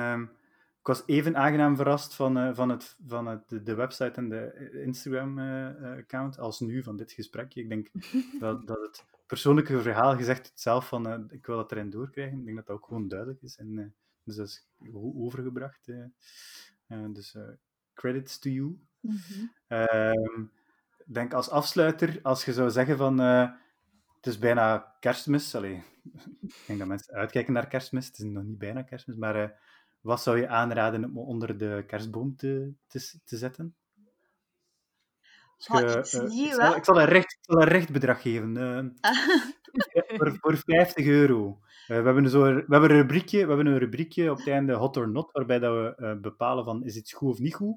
[0.81, 4.70] ik was even aangenaam verrast van, van, het, van het, de, de website en de
[4.85, 7.55] Instagram-account als nu van dit gesprek.
[7.55, 7.90] Ik denk
[8.40, 12.39] dat, dat het persoonlijke verhaal gezegd het zelf van uh, ik wil dat erin doorkrijgen.
[12.39, 13.57] Ik denk dat dat ook gewoon duidelijk is.
[13.57, 13.87] En, uh,
[14.25, 15.89] dus dat is goed overgebracht.
[15.89, 17.37] Uh, dus
[17.95, 18.79] credits to you.
[21.07, 25.55] Ik denk als afsluiter, als je zou zeggen van het is bijna kerstmis.
[25.55, 25.83] Allee,
[26.41, 28.07] ik denk dat mensen uitkijken naar kerstmis.
[28.07, 29.61] Het is nog niet bijna kerstmis, maar
[30.01, 33.75] wat zou je aanraden om onder de kerstboom te, te, te zetten?
[35.66, 38.22] Dus je, uh, uh, ik, zal, ik, zal een recht, ik zal een recht bedrag
[38.22, 38.57] geven.
[38.57, 39.12] Uh,
[40.18, 41.59] voor, voor 50 euro.
[41.87, 44.96] we, hebben zo, we, hebben een rubriekje, we hebben een rubriekje op het einde Hot
[44.96, 47.77] or Not, waarbij dat we bepalen van is iets goed of niet goed.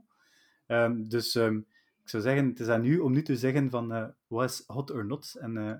[0.67, 1.67] Um, dus um,
[2.07, 4.63] ik zou zeggen, het is aan u om nu te zeggen van uh, wat is
[4.67, 5.35] hot or not.
[5.39, 5.73] En, uh...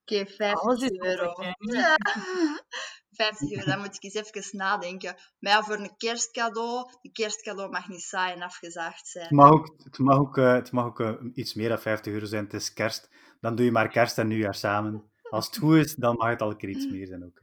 [0.00, 1.34] Oké, okay, 50 euro.
[1.58, 1.96] Ja.
[3.16, 5.16] 50 euro, dan moet ik eens even nadenken.
[5.38, 9.24] Maar ja, voor een kerstcadeau, een kerstcadeau mag niet saai en afgezaagd zijn.
[9.24, 12.12] Het mag ook, het mag ook, uh, het mag ook uh, iets meer dan 50
[12.12, 13.08] euro zijn, het is kerst.
[13.40, 15.10] Dan doe je maar kerst en nieuwjaar samen.
[15.30, 17.42] Als het goed is, dan mag het al een keer iets meer zijn ook.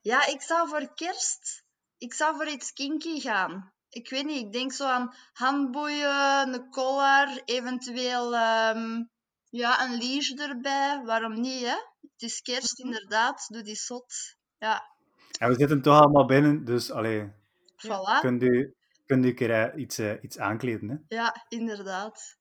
[0.00, 1.64] Ja, ik zou voor kerst,
[1.98, 3.72] ik zou voor iets kinky gaan.
[3.88, 9.10] Ik weet niet, ik denk zo aan handboeien, een collar, eventueel um,
[9.50, 11.02] ja, een liege erbij.
[11.04, 11.76] Waarom niet, hè?
[12.00, 13.46] Het is kerst, inderdaad.
[13.48, 14.36] Doe die zot.
[14.58, 14.96] Ja.
[15.38, 17.32] En we zitten toch allemaal binnen, dus allee,
[17.76, 18.20] voilà.
[18.20, 18.74] kunt u,
[19.06, 21.16] kunt u een keer uh, iets, uh, iets aankleden, hè?
[21.16, 22.38] Ja, inderdaad.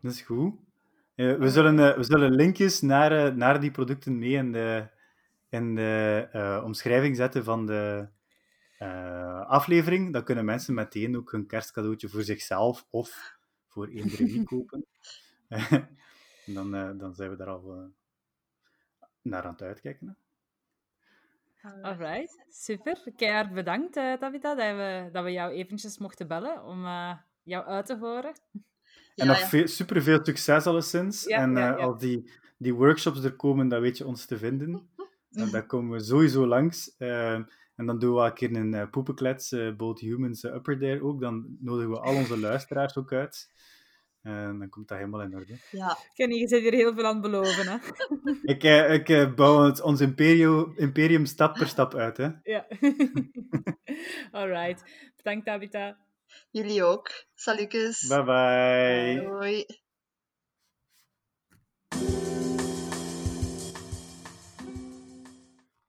[0.00, 0.54] Dat is goed.
[1.14, 4.88] Uh, we, zullen, we zullen linkjes naar, naar die producten mee in de,
[5.48, 8.08] in de omschrijving zetten van de,
[9.46, 14.86] aflevering, dan kunnen mensen meteen ook een kerstcadeautje voor zichzelf of voor eender wie kopen.
[16.54, 17.92] dan, dan zijn we daar al
[19.22, 20.16] naar aan het uitkijken.
[21.82, 22.96] Alright, super.
[23.16, 27.64] Keihard bedankt, uh, Davida, dat we, dat we jou eventjes mochten bellen om uh, jou
[27.64, 28.32] uit te horen.
[29.14, 29.46] En ja, nog ja.
[29.46, 31.24] veel, super veel succes alleszins.
[31.24, 34.88] Ja, en ja, als die, die workshops er komen, dan weet je ons te vinden.
[35.30, 36.96] En dan komen we sowieso langs.
[36.98, 37.42] Ehm,
[37.76, 41.02] en dan doen we wel een keer een uh, poepenklets, uh, both humans, upper there
[41.02, 41.20] ook.
[41.20, 43.50] Dan nodigen we al onze luisteraars ook uit.
[44.24, 45.58] En dan komt dat helemaal in orde.
[45.70, 45.98] Ja.
[46.14, 47.76] Kenny, je zit hier heel veel aan het beloven, hè?
[48.54, 48.62] ik
[49.08, 52.28] ik bouw het, ons imperium, imperium stap per stap uit, hè?
[52.42, 52.66] Ja.
[54.40, 54.82] Alright.
[55.16, 55.96] Bedankt, Tabitha.
[56.50, 57.10] Jullie ook.
[57.34, 58.06] Salutjes.
[58.06, 59.26] Bye bye.
[59.26, 59.66] Hoi.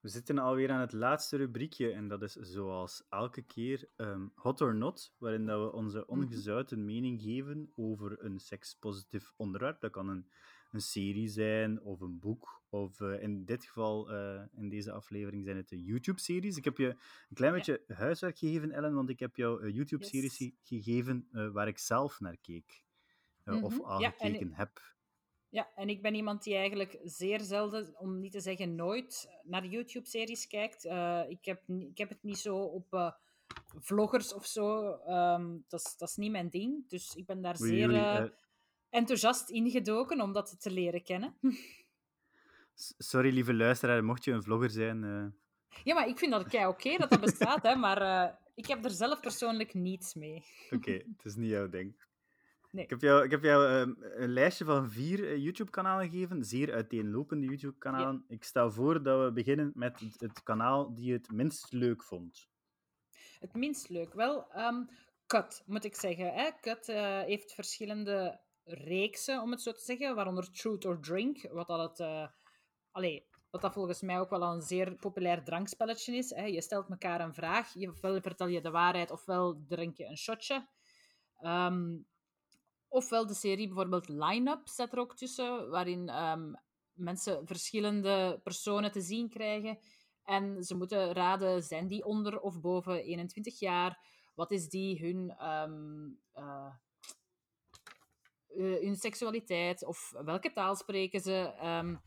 [0.06, 4.62] We zitten alweer aan het laatste rubriekje en dat is zoals elke keer um, Hot
[4.62, 9.82] or Not, waarin dat we onze ongezouten mening geven over een sekspositief onderwerp.
[9.82, 10.30] Dat kan een,
[10.72, 15.44] een serie zijn of een boek, of uh, in dit geval, uh, in deze aflevering,
[15.44, 16.58] zijn het de YouTube-series.
[16.58, 16.88] Ik heb je
[17.30, 17.96] een klein beetje ja.
[17.96, 20.52] huiswerk gegeven, Ellen, want ik heb jou YouTube-series yes.
[20.64, 22.84] gegeven uh, waar ik zelf naar keek.
[23.44, 23.64] Mm -hmm.
[23.64, 24.95] Of aangekeken ja, heb.
[25.56, 29.66] Ja, en ik ben iemand die eigenlijk zeer zelden, om niet te zeggen nooit, naar
[29.66, 30.86] YouTube-series kijkt.
[30.86, 33.12] Uh, ik, heb, ik heb het niet zo op uh,
[33.80, 34.98] vloggers of zo.
[35.08, 36.90] Um, dat is niet mijn ding.
[36.90, 38.24] Dus ik ben daar zeer jullie, uh,
[38.90, 41.36] enthousiast ingedoken om dat te leren kennen.
[42.98, 45.00] Sorry, lieve luisteraar, mocht je een vlogger zijn.
[45.84, 48.92] Ja, maar ik vind dat oké okay, dat dat bestaat, hè, maar ik heb er
[48.92, 50.44] zelf persoonlijk niets mee.
[50.66, 51.96] Oké, okay, het is niet jouw ding.
[52.76, 52.84] Nee.
[52.84, 56.74] Ik heb jou, ik heb jou um, een lijstje van vier uh, YouTube-kanalen gegeven, zeer
[56.74, 58.26] uiteenlopende YouTube-kanalen.
[58.28, 58.36] Ja.
[58.36, 62.04] Ik stel voor dat we beginnen met het, het, kanaal die je het minst leuk
[62.04, 62.50] vond.
[63.40, 64.14] Het minst leuk?
[64.14, 64.90] Wel, um,
[65.28, 66.34] Cut, moet ik zeggen.
[66.34, 66.50] Hè?
[66.62, 71.68] Cut uh, heeft verschillende reeksen, om het zo te zeggen, waaronder Truth or Drink, wat
[71.68, 72.00] dat het...
[72.00, 72.28] Uh,
[72.92, 76.30] allee, wat dat volgens mij ook wel een zeer populair drankspelletje is.
[76.30, 76.46] Hè?
[76.46, 80.68] Je stelt elkaar een vraag, ofwel vertel je de waarheid, ofwel drink je een shotje.
[81.42, 82.08] Um,
[82.96, 86.56] Ofwel de serie bijvoorbeeld Line-Up zet er ook tussen, waarin um,
[86.94, 89.78] mensen verschillende personen te zien krijgen.
[90.24, 94.00] En ze moeten raden, zijn die onder of boven 21 jaar?
[94.36, 96.74] Wat is die hun, um, uh,
[98.48, 99.86] uh, hun seksualiteit?
[99.86, 101.54] Of welke taal spreken ze?
[101.64, 102.02] Um,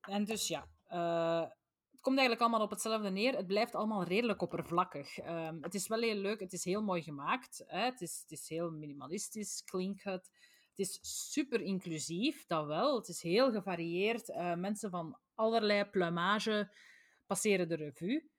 [0.00, 1.52] en dus ja, het
[2.06, 3.36] komt eigenlijk allemaal op hetzelfde neer.
[3.36, 5.18] Het blijft allemaal redelijk oppervlakkig.
[5.18, 7.64] Um, het is wel heel leuk, het is heel mooi gemaakt.
[7.66, 7.84] Hè?
[7.84, 10.30] Het, is, het is heel minimalistisch, cut.
[10.70, 12.96] Het is super inclusief, dat wel.
[12.96, 14.28] Het is heel gevarieerd.
[14.28, 16.72] Uh, mensen van allerlei plumage
[17.26, 18.30] passeren de revue.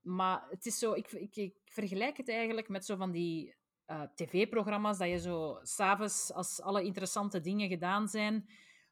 [0.00, 3.54] Maar het is zo, ik, ik, vergelijk het eigenlijk met zo van die
[3.86, 8.48] uh, tv-programma's, dat je zo s'avonds, als alle interessante dingen gedaan zijn,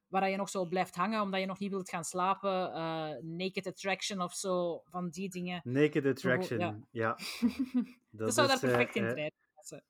[0.09, 2.69] waar je nog zo blijft hangen omdat je nog niet wilt gaan slapen.
[2.69, 5.61] Uh, naked Attraction of zo, van die dingen.
[5.65, 6.79] Naked Attraction, ja.
[6.91, 7.19] ja.
[8.11, 9.33] dat, zou daar perfect uh, in treden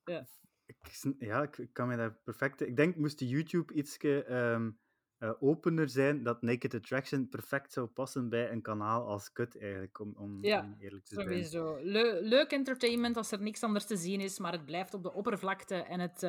[0.05, 0.27] Ja.
[0.67, 0.77] Ik,
[1.19, 2.61] ja, ik kan me daar perfect...
[2.61, 4.79] Ik denk, moest de YouTube iets um,
[5.19, 10.01] uh, opener zijn, dat Naked Attraction perfect zou passen bij een kanaal als Kut, eigenlijk,
[10.01, 11.75] om, om, ja, om eerlijk te sowieso.
[11.75, 11.87] zijn.
[11.87, 15.13] Le leuk entertainment als er niks anders te zien is, maar het blijft op de
[15.13, 16.23] oppervlakte en het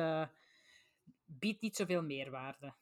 [1.24, 2.74] biedt niet zoveel meerwaarde.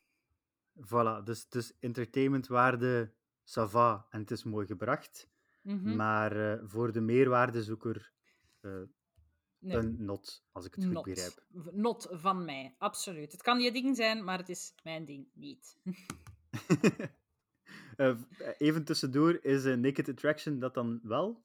[0.81, 3.13] Voilà, dus, dus entertainmentwaarde,
[3.45, 5.29] ça va, en het is mooi gebracht.
[5.63, 5.97] Mm -hmm.
[5.97, 8.13] Maar uh, voor de meerwaardezoeker
[8.61, 8.73] uh,
[9.59, 9.77] nee.
[9.77, 10.95] een not, als ik het not.
[10.95, 11.45] goed begrijp.
[11.73, 13.33] Not van mij, absoluut.
[13.33, 15.77] Het kan je ding zijn, maar het is mijn ding niet.
[17.97, 18.19] uh,
[18.59, 21.45] even tussendoor, is Naked Attraction dat dan wel?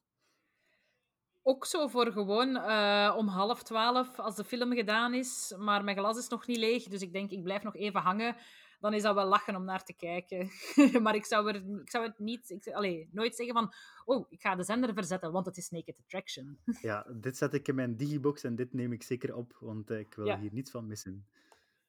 [1.44, 2.56] Ook zo voor gewoon
[3.16, 5.54] om half twaalf als de film gedaan is.
[5.58, 8.36] Maar mijn glas is nog niet leeg, dus ik denk ik blijf nog even hangen
[8.82, 10.50] dan is dat wel lachen om naar te kijken.
[11.04, 13.74] maar ik zou, er, ik zou het niet, ik, allez, nooit zeggen van,
[14.06, 16.60] oh, ik ga de zender verzetten, want het is Naked Attraction.
[16.82, 20.00] ja, dit zet ik in mijn digibox en dit neem ik zeker op, want uh,
[20.00, 20.40] ik wil ja.
[20.40, 21.26] hier niets van missen.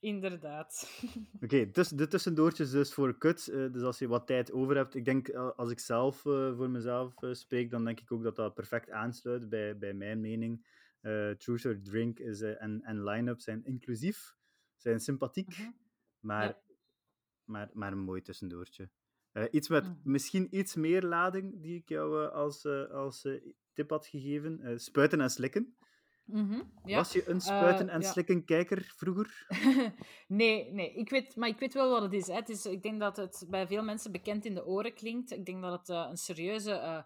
[0.00, 1.00] Inderdaad.
[1.34, 3.48] Oké, okay, dus de tussendoortjes dus voor kut.
[3.52, 6.56] Uh, dus als je wat tijd over hebt, ik denk uh, als ik zelf uh,
[6.56, 10.80] voor mezelf spreek, dan denk ik ook dat dat perfect aansluit bij, bij mijn mening.
[11.38, 14.34] Truth or Drink is, en, en line-up zijn inclusief,
[14.76, 15.68] zijn sympathiek, -huh.
[16.20, 16.62] maar ja
[17.52, 18.90] maar, maar een mooi tussendoortje.
[19.32, 20.00] Uh, iets met mm.
[20.04, 23.28] misschien iets meer lading die ik jou uh, als, uh, als
[23.72, 24.80] tip had gegeven.
[24.80, 25.76] spuiten en slikken.
[26.24, 26.96] Mm -hmm, ja.
[26.96, 29.46] Was je een spuiten en slikken kijker vroeger?
[30.28, 30.94] nee, nee.
[30.94, 32.34] Ik weet, maar ik weet wel wat het is, hè.
[32.34, 32.66] het is.
[32.66, 35.32] Ik denk dat het bij veel mensen bekend in de oren klinkt.
[35.32, 37.04] Ik denk dat het een serieuze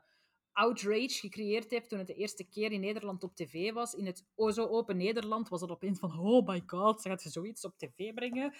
[0.56, 3.94] outrage gecreëerd heeft toen het de eerste keer in Nederland op tv was.
[3.94, 7.28] In het o zo open Nederland was het opeens van oh my god, gaat je
[7.28, 8.54] zoiets op tv brengen?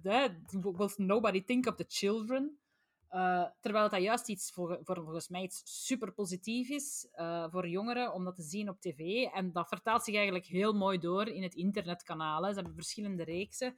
[0.00, 2.56] Will nobody think of the children?
[3.14, 7.68] Uh, terwijl dat juist iets voor, voor, volgens mij iets super positief is uh, voor
[7.68, 9.24] jongeren om dat te zien op tv.
[9.24, 12.44] En dat vertaalt zich eigenlijk heel mooi door in het internetkanaal.
[12.44, 13.76] Ze hebben verschillende reeksen.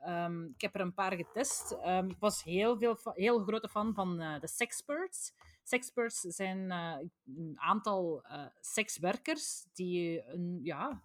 [0.00, 1.70] Ehm, ik heb er een paar getest.
[1.72, 5.32] Ehm, ik was heel, veel, heel grote fan van uh, de Sexperts.
[5.62, 8.24] Sexperts zijn een aantal
[8.60, 11.02] sekswerkers die een, ja,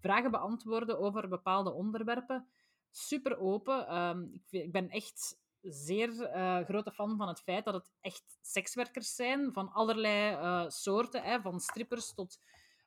[0.00, 2.48] vragen beantwoorden over bepaalde onderwerpen.
[2.98, 3.96] Super open.
[3.96, 6.12] Um, ik, ik, ben echt zeer
[6.64, 11.60] grote fan van het feit dat het echt sekswerkers zijn van allerlei soorten, hè, van
[11.60, 12.38] strippers tot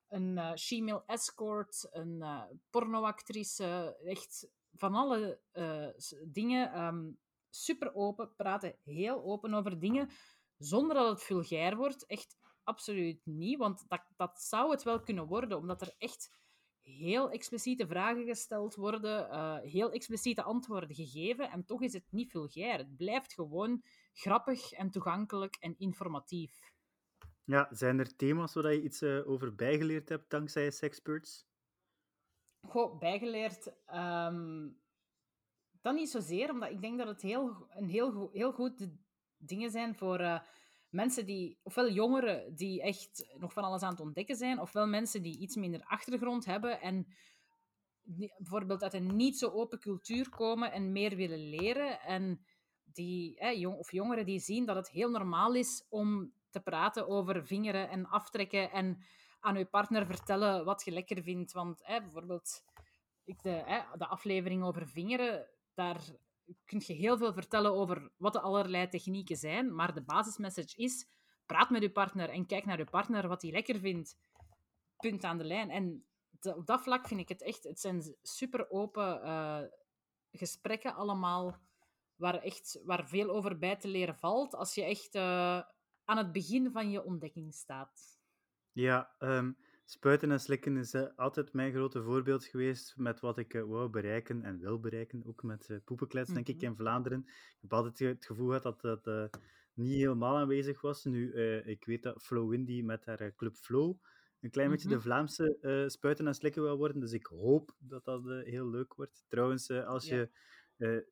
[0.10, 2.24] een uh, female escort, een
[2.70, 4.48] pornoactrice, echt
[4.78, 5.40] van alle
[6.28, 6.84] dingen.
[6.84, 10.10] Um, super open, praten heel open over dingen,
[10.58, 12.06] zonder dat het vulgair wordt.
[12.06, 16.40] Echt absoluut niet, want dat, dat zou het wel kunnen worden, omdat er echt
[16.84, 22.78] heel expliciete vragen gesteld worden, heel expliciete antwoorden gegeven, en toch is het niet vulgair.
[22.78, 26.72] Het blijft gewoon grappig en toegankelijk en informatief.
[27.44, 31.46] Ja, zijn er thema's waar je iets uh, over bijgeleerd hebt dankzij Sexperts?
[32.68, 33.74] Goh, bijgeleerd.
[33.94, 34.80] Um,
[35.82, 38.88] dat niet zozeer, omdat ik denk dat het heel, een heel, heel goed
[39.38, 40.40] dingen zijn voor uh,
[40.92, 45.22] mensen die, ofwel jongeren die echt nog van alles aan het ontdekken zijn, ofwel mensen
[45.22, 47.08] die iets minder achtergrond hebben en
[48.38, 52.02] bijvoorbeeld uit een niet zo open cultuur komen en meer willen leren.
[52.02, 52.46] En
[52.84, 57.08] die, eh, jong, of jongeren die zien dat het heel normaal is om te praten
[57.08, 59.04] over vingeren en aftrekken en
[59.40, 61.52] aan je partner vertellen wat je lekker vindt.
[61.52, 62.64] Want hè, bijvoorbeeld
[63.24, 66.02] ik de, hè, de aflevering over vingeren, daar
[66.66, 71.08] kun je heel veel vertellen over wat de allerlei technieken zijn, maar de basismessage is,
[71.46, 74.18] praat met je partner en kijk naar je partner wat hij lekker vindt.
[74.98, 75.70] Punt aan de lijn.
[75.70, 76.06] En
[76.42, 79.62] op dat vlak vind ik het echt, het zijn super open uh,
[80.32, 81.58] gesprekken allemaal,
[82.16, 84.56] waar, echt, waar veel over bij te leren valt.
[84.56, 85.62] Als je echt uh,
[86.06, 88.20] aan het begin van je ontdekking staat.
[88.72, 89.58] Ja, um,
[89.92, 93.90] spuiten en slikken is uh, altijd mijn grote voorbeeld geweest met wat ik uh, wou
[93.90, 95.26] bereiken en wil bereiken.
[95.26, 96.44] Ook met uh, poepenklets, mm -hmm.
[96.44, 96.72] denk ik, mhm.
[96.72, 97.24] in Vlaanderen.
[97.28, 99.40] Ik heb altijd het gevoel gehad dat dat
[99.74, 101.04] niet helemaal aanwezig was.
[101.04, 101.34] Nu,
[101.66, 103.98] ik weet dat Flow Windy met haar Club Flow
[104.40, 105.02] een klein beetje mm -hmm.
[105.02, 107.00] de Vlaamse spuiten en slikken wil worden.
[107.00, 109.26] Dus ik hoop dat dat heel leuk wordt.
[109.28, 110.30] Trouwens, als je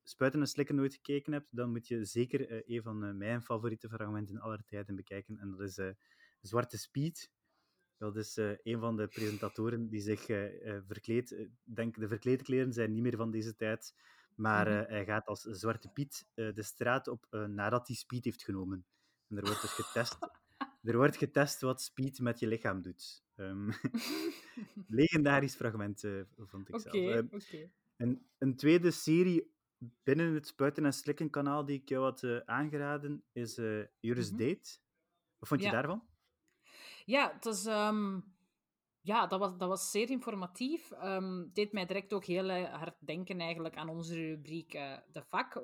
[0.04, 4.40] Spuiten en Slikken nooit gekeken hebt, dan moet je zeker een van mijn favoriete fragmenten
[4.40, 5.38] aller tijden bekijken.
[5.38, 5.80] En dat is
[6.42, 7.30] Zwarte Speed.
[8.00, 10.26] Dat is een van de presentatoren die zich
[10.88, 11.32] verkleedt.
[11.32, 13.94] Ik denk, de verklede kleren zijn niet meer van deze tijd.
[14.36, 14.86] Maar mm -hmm.
[14.88, 18.86] hij gaat als Zwarte Piet de straat op nadat hij speed heeft genomen.
[19.28, 20.18] En er wordt dus getest,
[20.90, 23.24] er wordt getest wat speed met je lichaam doet.
[23.36, 23.70] Um,
[24.88, 26.00] legendarisch fragment,
[26.38, 27.16] vond ik okay, zelf.
[27.16, 27.72] Um, okay.
[27.96, 29.52] En een tweede serie
[30.04, 34.32] binnen het Spuiten en Slikken kanaal die ik jou had uh, aangeraden is uh, Juris
[34.32, 34.48] mm -hmm.
[34.48, 34.78] Date.
[35.40, 35.72] Wat vond je ja.
[35.74, 36.08] daarvan?
[37.10, 38.24] Ja, het um,
[39.02, 40.92] ja dat, was, dat was zeer informatief.
[40.92, 45.56] Um, deed mij direct ook heel hard denken eigenlijk aan onze rubriek uh, De Vak.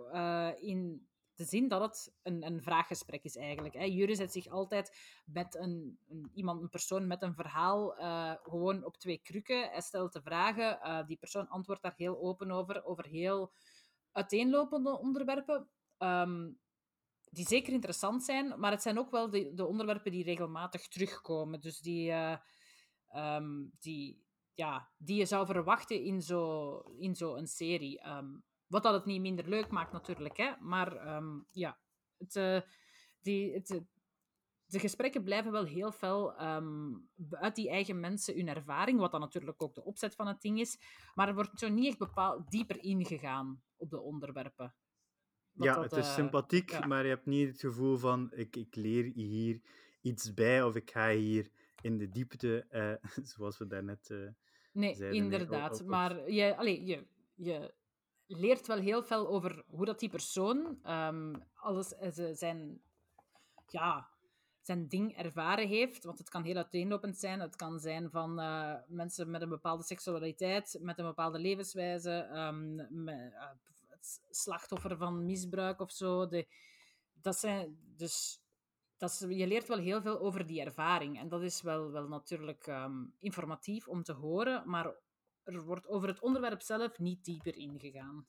[0.59, 3.73] in de zin dat het een, een vraaggesprek is eigenlijk.
[3.73, 3.83] Hè.
[3.83, 7.89] Jury zet zich altijd met een, een, iemand, een persoon met een verhaal
[8.43, 9.69] gewoon op twee krukken.
[9.69, 13.53] Hij stelt de vragen, die persoon antwoordt daar heel open over, over heel
[14.11, 15.69] uiteenlopende onderwerpen.
[15.97, 16.59] Um,
[17.35, 21.61] die zeker interessant zijn, maar het zijn ook wel de, de onderwerpen die regelmatig terugkomen.
[21.61, 22.37] Dus die, uh,
[23.15, 28.07] um, die, ja, die je zou verwachten in zo'n in zo een serie.
[28.07, 30.37] Um, wat dat het niet minder leuk maakt, natuurlijk.
[30.37, 30.51] Hè?
[30.59, 31.79] Maar um, ja,
[32.17, 32.61] het, uh,
[33.21, 33.83] die, het,
[34.65, 36.33] de gesprekken blijven wel heel fel
[37.31, 40.59] uit die eigen mensen hun ervaring, wat dan natuurlijk ook de opzet van het ding
[40.59, 40.79] is.
[41.13, 44.75] Maar er wordt zo niet echt bepaald dieper ingegaan op de onderwerpen.
[45.55, 46.85] Ja, dat, het is uh, sympathiek, ja.
[46.85, 49.61] maar je hebt niet het gevoel van ik, ik leer hier
[50.01, 51.49] iets bij of ik ga hier
[51.81, 54.29] in de diepte, uh, zoals we daarnet uh,
[54.71, 55.23] nee, zeiden.
[55.23, 55.71] inderdaad.
[55.71, 55.85] Nee, of...
[55.85, 57.73] Maar je, allee, je, je
[58.27, 61.87] leert wel heel veel over hoe dat die persoon um, alles
[62.31, 62.81] zijn,
[63.67, 64.09] ja,
[64.61, 66.03] zijn ding ervaren heeft.
[66.03, 67.39] Want het kan heel uiteenlopend zijn.
[67.39, 72.75] Het kan zijn van uh, mensen met een bepaalde seksualiteit, met een bepaalde levenswijze, um,
[73.03, 73.49] met, uh,
[74.29, 76.27] slachtoffer van misbruik of zo.
[76.27, 76.47] De,
[77.13, 78.39] dat zijn dus.
[78.97, 81.19] Dat is, je leert wel heel veel over die ervaring.
[81.19, 84.95] En dat is wel, wel natuurlijk um, informatief om te horen, maar
[85.43, 88.27] er wordt over het onderwerp zelf niet dieper ingegaan.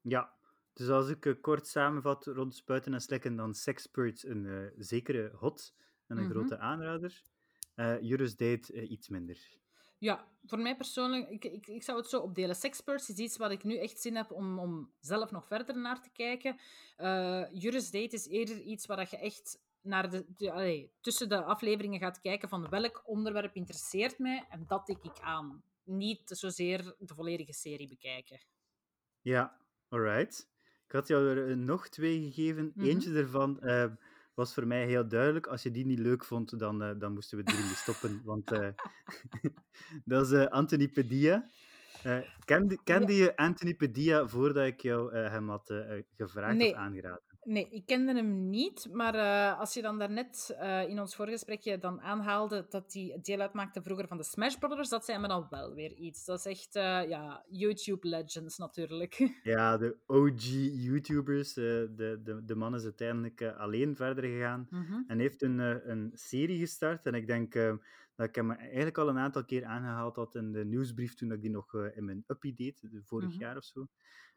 [0.00, 0.34] Ja,
[0.72, 5.32] dus als ik uh, kort samenvat rond spuiten en slikken, dan Sexpert een uh, zekere
[5.34, 5.74] hot
[6.06, 6.38] en een mm -hmm.
[6.38, 7.22] grote aanrader.
[7.76, 9.58] Uh, Juris Date iets minder.
[10.00, 12.56] Ja, voor mij persoonlijk, ik, ik, ik zou het zo opdelen.
[12.56, 16.02] Sexperts is iets waar ik nu echt zin heb om, om zelf nog verder naar
[16.02, 16.58] te kijken.
[17.52, 22.00] Juris Date is eerder iets waar je echt naar de, de allee, tussen de afleveringen
[22.00, 27.14] gaat kijken van welk onderwerp interesseert mij en dat tik ik aan niet zozeer de
[27.14, 28.40] volledige serie bekijken.
[29.20, 30.48] Ja, alright.
[30.86, 32.72] Ik had jou er eh, nog twee gegeven.
[32.74, 32.86] Mhm.
[32.86, 33.92] Eentje ervan eh,
[34.40, 35.46] was voor mij heel duidelijk.
[35.46, 38.22] Als je die niet leuk vond, dan, eh, dan moesten we mee stoppen.
[38.24, 38.68] Want eh,
[40.04, 40.90] dat is eh, Anthony.
[42.02, 42.18] Eh,
[42.84, 45.74] kende je Anthony Padilla voordat ik jou hem had
[46.16, 46.70] gevraagd Nee.
[46.70, 47.29] of aangeraden?
[47.50, 51.78] Nee, ik kende hem niet, maar eh, als je dan daarnet uh, in ons voorgesprekje
[51.78, 55.46] dan aanhaalde dat hij deel uitmaakte vroeger van de Smash Brothers, dat zei me dan
[55.50, 56.24] wel weer iets.
[56.24, 59.14] Dat is echt, uh, ja, YouTube legends natuurlijk.
[59.42, 61.52] Ja, de OG YouTubers.
[61.54, 65.04] De, de, de man is uiteindelijk alleen verder gegaan mm -hmm.
[65.06, 65.58] en heeft een,
[65.90, 67.06] een serie gestart.
[67.06, 67.54] En ik denk
[68.20, 71.40] dat ik hem eigenlijk al een aantal keer aangehaald had in de nieuwsbrief toen ik
[71.40, 73.38] die nog eh, in mijn uppie deed, vorig Mhm.
[73.38, 73.86] jaar of zo.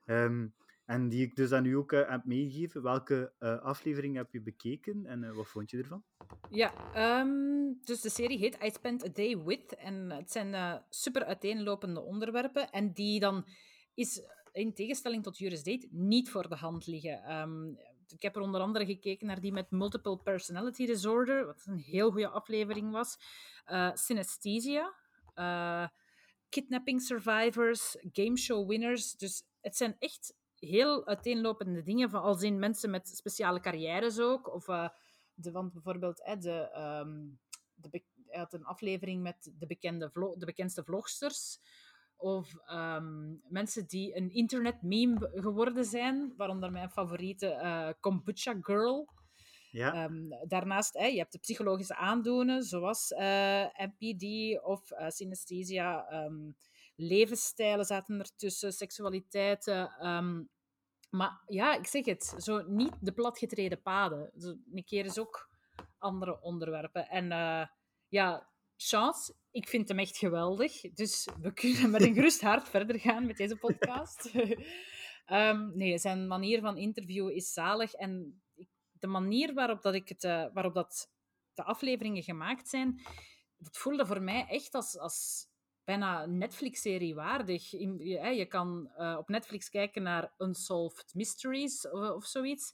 [0.06, 0.54] Um,
[0.86, 2.84] en die ik dus aan u ook uh, heb meegegeven.
[2.84, 6.04] Welke uh, aflevering heb je bekeken en uh, wat vond je ervan?
[6.50, 6.74] Ja,
[7.22, 9.76] um, dus de serie heet I Spent a Day With.
[9.76, 12.70] En het zijn super uiteenlopende onderwerpen.
[12.70, 13.46] En die dan
[13.94, 14.22] is,
[14.52, 17.40] in tegenstelling tot Juris Date, niet voor de hand liggen.
[17.42, 17.78] Um,
[18.08, 22.12] ik heb er onder andere gekeken naar die met Multiple Personality Disorder, wat een heel
[22.12, 23.18] goede aflevering was.
[23.94, 24.94] Synesthesia.
[26.50, 29.14] kidnapping survivors, game show winners.
[29.14, 34.54] Dus het zijn echt heel uiteenlopende dingen, van als in mensen met speciale carrières ook.
[34.54, 34.90] Of uh,
[35.34, 36.70] de, want bijvoorbeeld eh, de,
[37.04, 37.40] um,
[37.74, 38.04] de
[38.34, 41.60] hij had een aflevering met de, bekende vlog, de bekendste vlogsters.
[42.16, 49.08] Of um, mensen die een internet-meme geworden zijn, waaronder mijn favoriete uh, Kombucha Girl.
[49.72, 50.04] Ja.
[50.04, 56.24] Um, daarnaast, eh, je hebt de psychologische aandoeningen, zoals uh, MPD of uh, synesthesia.
[56.26, 56.56] Um,
[56.96, 60.08] levensstijlen zaten ertussen, seksualiteiten.
[60.08, 60.50] Um,
[61.14, 64.32] maar ja, ik zeg het, zo niet de platgetreden paden.
[64.38, 65.50] Zo, een keer is ook
[65.98, 67.10] andere onderwerpen.
[67.10, 67.66] En uh,
[68.08, 70.82] ja, chance, ik vind hem echt geweldig.
[70.82, 74.32] Dus we kunnen met een gerust hart verder gaan met deze podcast.
[75.32, 77.94] um, nee, zijn manier van interviewen is zalig.
[77.94, 78.42] En
[78.92, 81.12] de manier waarop, dat ik het, uh, waarop dat
[81.54, 83.02] de afleveringen gemaakt zijn,
[83.60, 85.48] voelde voor mij echt als, als
[85.84, 87.72] bijna Netflix-serie waardig.
[87.72, 92.74] Je, kan uh, op Netflix kijken naar Unsolved Mysteries of, of zoiets.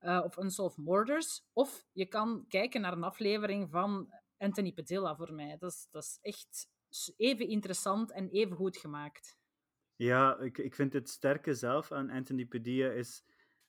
[0.00, 1.44] Uh, of Unsolved Murders.
[1.52, 5.56] Of je kan kijken naar een aflevering van Anthony Padilla voor mij.
[5.58, 6.68] Dat is, dat is echt
[7.16, 9.36] even interessant en even goed gemaakt.
[9.96, 13.24] Ja, ik, ik vind het sterke zelf aan Anthony Padilla is...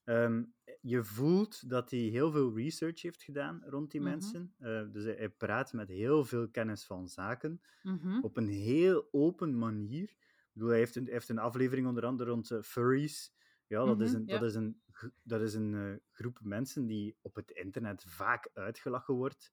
[0.10, 4.10] Um, je voelt dat hij heel veel research heeft gedaan rond die Mhm.
[4.10, 4.53] mensen.
[4.60, 7.62] Uh, dus hij, hij, praat met heel veel kennis van zaken.
[7.84, 8.20] Mhm.
[8.22, 10.03] Op een heel open manier.
[10.10, 13.34] Ik bedoel, hij, heeft een, hij heeft een aflevering onder andere rond uh, furries.
[13.68, 14.38] Ja, dat, is Mhm, een, ja.
[14.39, 14.82] dat is een,
[15.24, 19.51] dat is een uh, groep mensen die op het internet vaak uitgelachen wordt.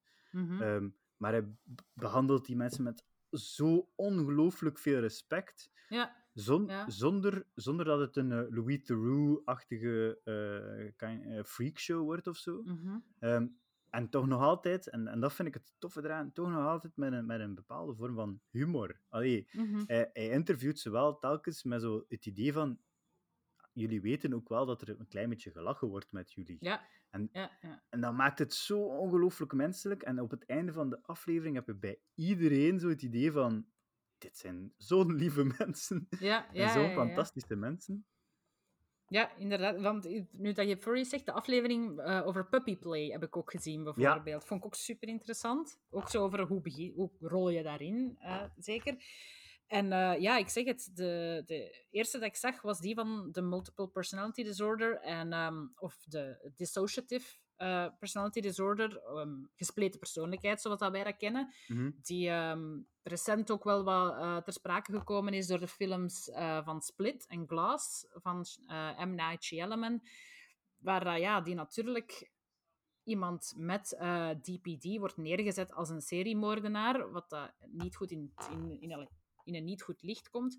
[0.61, 1.47] Um, maar hij
[1.93, 5.71] behandelt die mensen met zo ongelooflijk veel respect.
[5.89, 6.25] Ja.
[6.33, 6.89] Zon, Ja.
[6.89, 12.61] zonder, zonder dat het een uh, Louis Theroux-achtige uh, freakshow wordt of zo.
[12.63, 12.97] Mhm.
[13.19, 13.57] Um,
[13.89, 16.97] en toch nog altijd, en, en dat vind ik het toffe eraan, toch nog altijd
[16.97, 18.99] met een, met een bepaalde vorm van humor.
[19.09, 19.83] Allee, Mhm.
[19.85, 22.79] hij, hij interviewt ze wel telkens met zo het idee van
[23.77, 26.57] jullie weten ook wel dat er een klein beetje gelachen wordt met jullie.
[26.59, 26.81] Ja.
[27.09, 27.83] En, Ja, ja.
[27.89, 30.01] en dat maakt het zo ongelooflijk menselijk.
[30.03, 33.65] En op het einde van de aflevering heb je bij iedereen zo het idee van
[34.17, 36.07] dit zijn zo'n lieve mensen.
[36.19, 38.05] Ja, en zo'n fantastische mensen.
[39.09, 39.81] Ja, inderdaad.
[39.81, 43.51] Want nu dat je furry zegt, de aflevering uh, over puppy play heb ik ook
[43.51, 44.45] gezien, bijvoorbeeld.
[44.45, 45.79] Vond ik ook super interessant.
[45.89, 48.95] Ook zo over hoe, hoe rol je daarin, uh, zeker.
[49.67, 53.29] En uh, ja, ik zeg het, de, de eerste dat ik zag was die van
[53.31, 60.61] de multiple personality disorder en, um, of de dissociative uh, personality disorder, um, gespleten persoonlijkheid,
[60.61, 61.91] zoals dat wij dat kennen, Mhm.
[62.01, 66.29] die um, recent ook wel wat uh, ter sprake gekomen is door de films
[66.63, 68.45] van Split en Glass van
[68.97, 69.15] M.
[69.15, 70.01] Night Shyamalan,
[70.77, 72.31] waar ja, die natuurlijk
[73.03, 78.81] iemand met uh, DPD wordt neergezet als een seriemoordenaar, wat uh, niet goed in, in,
[78.81, 79.07] in,
[79.47, 80.57] in een niet goed licht komt.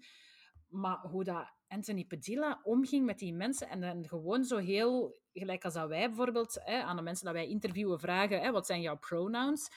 [0.68, 5.64] Maar hoe dat Anthony Padilla omging met die mensen en dan gewoon zo heel, gelijk
[5.64, 8.80] als dat wij bijvoorbeeld hè, aan de mensen dat wij interviewen vragen, hè, wat zijn
[8.80, 9.68] jouw pronouns?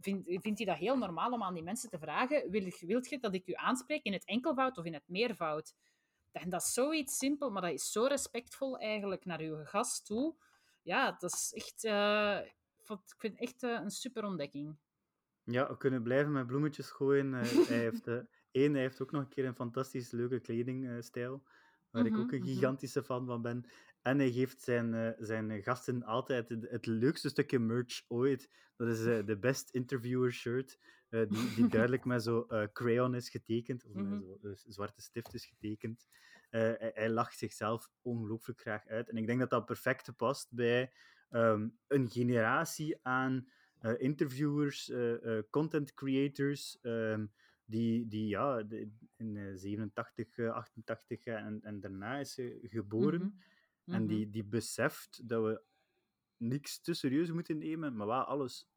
[0.00, 3.18] Vindt, vindt hij dat heel normaal om aan die mensen te vragen, wil, wilt je
[3.18, 5.74] dat ik u aanspreek in het enkelvoud of in het meervoud?
[6.32, 10.34] En dat is zoiets simpel, maar dat is zo respectvol eigenlijk naar uw gast toe.
[10.82, 12.38] Ja, dat is echt, uh,
[12.88, 14.76] ik vind echt uh, een super ontdekking.
[15.44, 17.26] Ja, we kunnen blijven met bloemetjes gooien.
[17.26, 18.06] Uh, hij heeft,
[18.56, 21.42] één, hij heeft ook nog een keer een fantastisch leuke kledingstijl,
[21.90, 23.64] waar Mhm, ik ook een gigantische fan van ben.
[24.02, 28.50] En hij geeft zijn, uh, zijn gasten altijd het, het, leukste stukje merch ooit.
[28.76, 30.78] Dat is uh, de Best Interviewer shirt,
[31.10, 34.20] uh, die, die duidelijk met zo'n crayon is getekend, of met Mhm.
[34.40, 36.06] zo'n zwarte stift is getekend.
[36.50, 39.08] Eh, hij, hij lacht zichzelf ongelooflijk graag uit.
[39.08, 40.92] En ik denk dat dat perfect past bij
[41.30, 43.48] ehm, een generatie aan
[43.78, 47.26] eh, interviewers, eh, eh, content creators, ehm,
[47.66, 52.58] die, die ja, de- in eh, 87, eh, 88 eh, en, en daarna is ze
[52.62, 53.20] geboren.
[53.20, 53.94] Mhm.
[53.96, 54.06] En Mhm.
[54.10, 55.62] die, die beseft dat we
[56.36, 58.68] niks te serieus moeten nemen, maar wel alles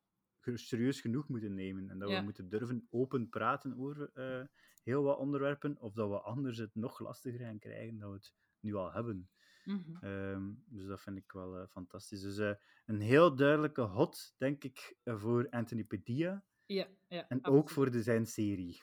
[0.53, 1.89] serieus genoeg moeten nemen.
[1.89, 2.17] En dat Ja.
[2.17, 4.45] we moeten durven open praten over eh,
[4.83, 8.33] heel wat onderwerpen, of dat we anders het nog lastiger gaan krijgen dan we het
[8.59, 9.29] nu al hebben.
[9.65, 9.95] Mhm.
[10.05, 12.21] Ehm, dus dat vind ik wel eh, fantastisch.
[12.21, 12.53] Dus eh,
[12.85, 16.43] een heel duidelijke hot, denk ik, eh, voor Anthony Padilla.
[16.73, 17.27] Ja, ja.
[17.27, 18.81] En ook voor de, zijn serie.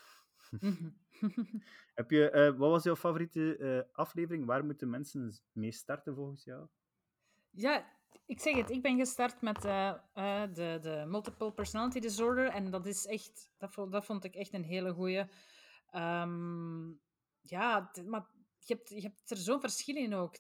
[0.51, 0.89] Mhm.
[1.95, 4.47] Heb je, eh, wat was jouw favoriete eh, aflevering?
[4.47, 6.67] Waar moeten mensen mee starten volgens jou?
[7.51, 7.87] Ja,
[8.27, 9.93] ik zeg het, ik ben gestart met eh,
[10.53, 14.53] de, de multiple personality disorder en dat is echt, dat vond, dat vond ik echt
[14.53, 15.25] een hele goeie.
[15.91, 16.89] Ehm,
[17.41, 18.27] ja, maar
[18.69, 20.35] je hebt, je hebt er zo'n verschil in ook.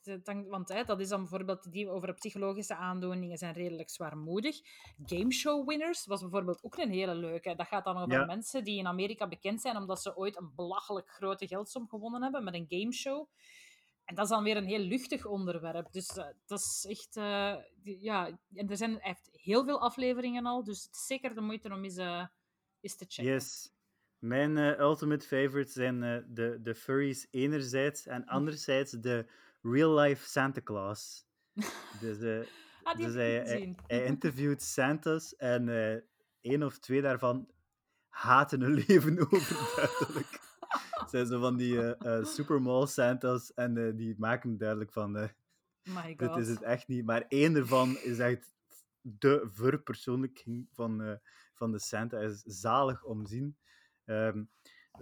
[0.48, 4.60] Want hè, dat is dan bijvoorbeeld die over psychologische aandoeningen zijn redelijk zwaarmoedig.
[5.06, 7.54] Gameshow winners was bijvoorbeeld ook een hele leuke.
[7.54, 8.24] Dat gaat dan over Ja.
[8.24, 12.44] mensen die in Amerika bekend zijn omdat ze ooit een belachelijk grote geldsom gewonnen hebben
[12.44, 13.26] met een gameshow.
[14.04, 15.92] En dat is dan weer een heel luchtig onderwerp.
[15.92, 17.16] Dus eh, dat is echt...
[17.16, 21.06] eh, die- ja, en er zijn, hij heeft heel veel afleveringen al, dus het is
[21.06, 22.26] zeker de moeite om eens, eh,
[22.80, 23.32] eens te checken.
[23.32, 23.70] Yes.
[24.18, 29.26] Mijn eh, ultimate favorites zijn eh, de, de furries enerzijds en anderzijds de
[29.62, 31.26] real-life Santa Claus.
[32.00, 32.46] Dus, eh,
[32.82, 35.68] Ah, dus hij, interviewt Santa's en
[36.40, 37.48] één of twee daarvan
[38.08, 40.40] haten hun leven overduidelijk.
[41.10, 45.30] Zijn zo van die supermall Santa's en die maken duidelijk van My
[46.16, 46.18] god.
[46.18, 47.04] dit is het echt niet.
[47.04, 48.54] Maar één ervan is echt
[49.00, 51.20] de verpersoonlijking van,
[51.54, 52.16] van de Santa.
[52.16, 53.56] Hij is zalig om zien.
[54.06, 54.44] Ehm,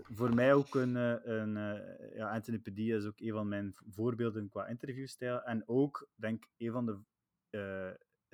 [0.03, 3.75] voor mij ook een, eh, een eh, ja, Anthony Padilla is ook een van mijn
[3.91, 5.43] voorbeelden qua interviewstijl.
[5.43, 6.99] En ook, denk ik, een van de
[7.51, 7.91] eh,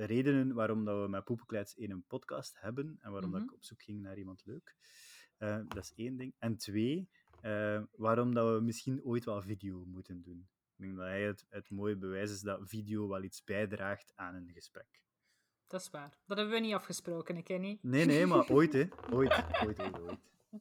[0.06, 3.48] redenen waarom dat we met Poepenklets één een podcast hebben en waarom dat Mhm.
[3.50, 4.76] ik op zoek ging naar iemand leuk.
[5.68, 6.34] Dat is één ding.
[6.38, 7.08] En twee,
[7.96, 10.48] waarom dat we misschien ooit wel video moeten doen.
[10.76, 14.34] Ik denk dat hij het, het mooie bewijs is dat video wel iets bijdraagt aan
[14.34, 15.00] een gesprek.
[15.66, 16.18] Dat is waar.
[16.26, 17.78] Dat hebben we niet afgesproken, hè, Kenny.
[17.82, 18.88] Nee, nee, maar ooit, hè.
[19.10, 20.18] Ooit, ooit, ooit, ooit.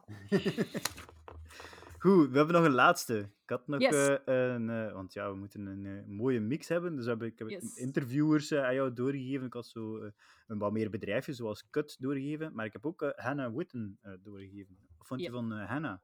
[2.00, 3.18] Goed, we hebben nog een laatste.
[3.44, 3.94] Ik had nog Yes.
[3.96, 4.70] eh, een...
[4.70, 6.96] eh, want ja, we moeten een eh, mooie mix hebben.
[6.96, 7.76] Dus heb ik, heb Yes.
[7.76, 9.46] interviewers aan jou doorgegeven.
[9.48, 10.12] Ik had zo
[10.48, 12.54] een wat meer bedrijfjes, zoals Cut, doorgegeven.
[12.56, 14.78] Maar ik heb ook Hannah Witten doorgegeven.
[14.98, 15.98] Wat vond je van Hannah?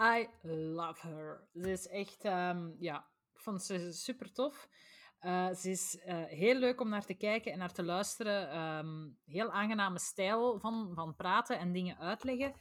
[0.00, 1.48] I love her.
[1.52, 4.68] Ze is echt, ehm, ja, ik vond ze super tof.
[5.54, 8.50] Ze is heel leuk om naar te kijken en naar te luisteren.
[8.50, 12.54] Ehm, heel aangename stijl van, van praten en dingen uitleggen.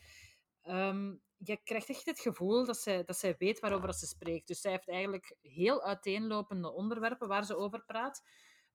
[0.67, 4.47] Ehm, je krijgt echt het gevoel dat zij, dat zij weet waarover ze spreekt.
[4.47, 8.23] Dus zij heeft eigenlijk heel uiteenlopende onderwerpen waar ze over praat.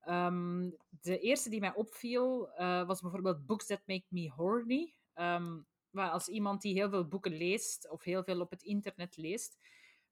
[0.01, 4.95] Ehm, de eerste die mij opviel eh, was bijvoorbeeld Books That Make Me Horny.
[5.15, 9.17] Ehm, maar als iemand die heel veel boeken leest of heel veel op het internet
[9.17, 9.59] leest,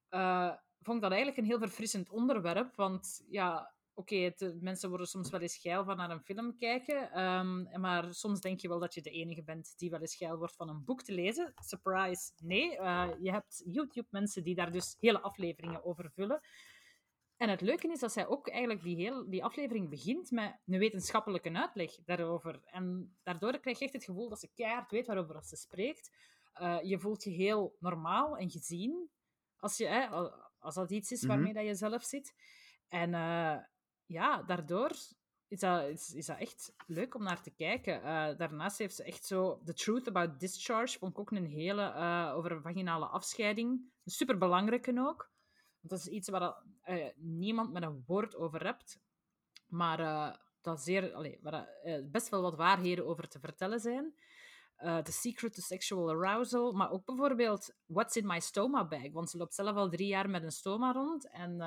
[0.09, 2.74] eh, vond ik dat eigenlijk een heel verfrissend onderwerp.
[2.76, 7.12] Want ja, oké, eh, mensen worden soms wel eens geil van naar een film kijken.
[7.12, 10.36] ehm, maar soms denk je wel dat je de enige bent die wel eens geil
[10.36, 11.53] wordt van een boek te lezen.
[11.64, 12.76] Surprise, nee.
[12.78, 16.40] eh, je hebt YouTube-mensen die daar dus hele afleveringen over vullen.
[17.36, 20.78] En het leuke is dat zij ook eigenlijk die, heel, die aflevering begint met een
[20.78, 22.61] wetenschappelijke uitleg daarover.
[22.64, 26.11] En daardoor krijg je echt het gevoel dat ze keihard weet waarover ze spreekt.
[26.53, 29.11] Eh, je voelt je heel normaal en gezien
[29.57, 30.07] als, je, hè,
[30.59, 31.28] als dat iets is Mhm.
[31.28, 32.34] waarmee dat je zelf zit.
[32.88, 33.14] En
[34.11, 34.90] ja, daardoor
[35.48, 38.02] is dat, is, is dat echt leuk om naar te kijken.
[38.02, 42.32] Eh, daarnaast heeft ze echt zo The Truth About Discharge, vond ook een hele uh,
[42.36, 43.92] over een vaginale afscheiding.
[44.04, 45.30] Super belangrijke ook.
[45.80, 49.00] Want dat is iets waar uh, niemand met een woord over hebt.
[49.66, 51.68] Maar dat zeer, allee, waar
[52.11, 54.14] best wel wat waarheden over te vertellen zijn.
[54.76, 56.72] The Secret to Sexual Arousal.
[56.72, 59.12] Maar ook bijvoorbeeld What's in My Stoma Bag.
[59.12, 61.30] Want ze loopt zelf al drie jaar met een stoma rond.
[61.30, 61.61] En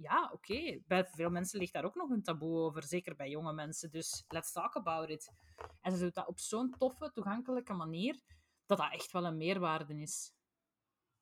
[0.00, 0.52] ja, oké.
[0.52, 0.82] Okay.
[0.86, 2.82] Bij veel mensen ligt daar ook nog een taboe over.
[2.82, 3.90] Zeker bij jonge mensen.
[3.90, 5.32] Dus let's talk about it.
[5.80, 8.20] En ze doet dat op zo'n toffe, toegankelijke manier.
[8.66, 10.32] Dat dat echt wel een meerwaarde is.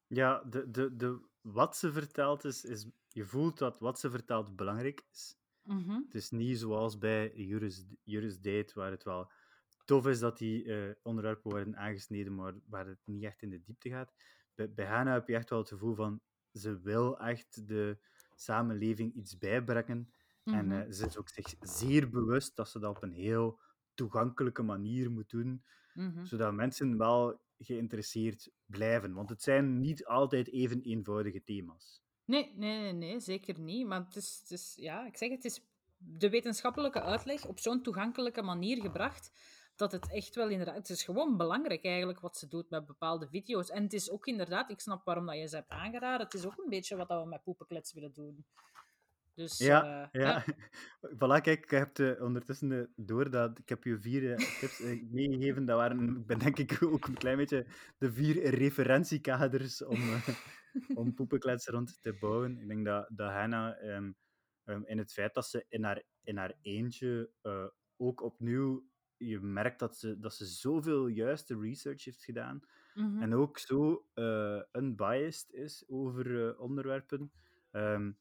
[0.07, 2.87] Ja, de, de, de, wat ze vertelt is, is...
[3.09, 5.37] Je voelt dat wat ze vertelt belangrijk is.
[5.62, 6.03] Mm -hmm.
[6.05, 9.31] Het is niet zoals bij Juris, Juris Date, waar het wel
[9.85, 13.62] tof is dat die uh, onderwerpen worden aangesneden, maar waar het niet echt in de
[13.62, 14.12] diepte gaat.
[14.55, 16.20] Bij, bij Hannah heb je echt wel het gevoel van,
[16.53, 17.99] ze wil echt de
[18.41, 19.99] samenleving iets bijbrengen.
[19.99, 20.72] Mm -hmm.
[20.72, 23.61] En uh, ze is ook zich zeer bewust dat ze dat op een heel
[23.95, 25.64] toegankelijke manier moet doen,
[25.95, 26.26] mm -hmm.
[26.26, 29.12] zodat mensen wel geïnteresseerd blijven.
[29.12, 32.03] Want het zijn niet altijd even eenvoudige thema's.
[32.24, 33.86] Nee, nee, nee, nee, zeker niet.
[33.86, 35.66] Maar het is, het is, ja, ik zeg het, het is
[35.99, 39.32] de wetenschappelijke uitleg op zo'n toegankelijke manier gebracht,
[39.79, 40.76] dat het echt wel inderdaad...
[40.76, 43.70] Het is gewoon belangrijk eigenlijk wat ze doet met bepaalde video's.
[43.70, 46.47] En het is ook inderdaad, ik snap waarom dat je ze hebt aangeraden, het is
[46.47, 48.45] ook een beetje wat we met poepenklets willen doen.
[49.39, 50.45] Dus, Ja, eh, ja.
[51.18, 54.79] Voilà, kijk, ik heb eh, ondertussen eh, door dat ik heb je vier tips
[55.11, 55.64] meegegeven.
[55.64, 57.66] Dat waren, ik ben denk ik ook een klein beetje
[57.99, 60.29] de vier referentiekaders om, eh,
[61.01, 62.59] om poepenklets rond te bouwen.
[62.59, 64.12] Ik denk dat, dat Hannah ehm,
[64.85, 67.31] in het feit dat ze in haar, in haar eentje
[67.97, 68.88] ook opnieuw,
[69.18, 72.60] je merkt dat ze, dat ze zoveel juiste research heeft gedaan.
[72.94, 73.22] mhm.
[73.22, 77.32] En ook zo eh, unbiased is over eh, onderwerpen.
[77.70, 78.12] Ehm,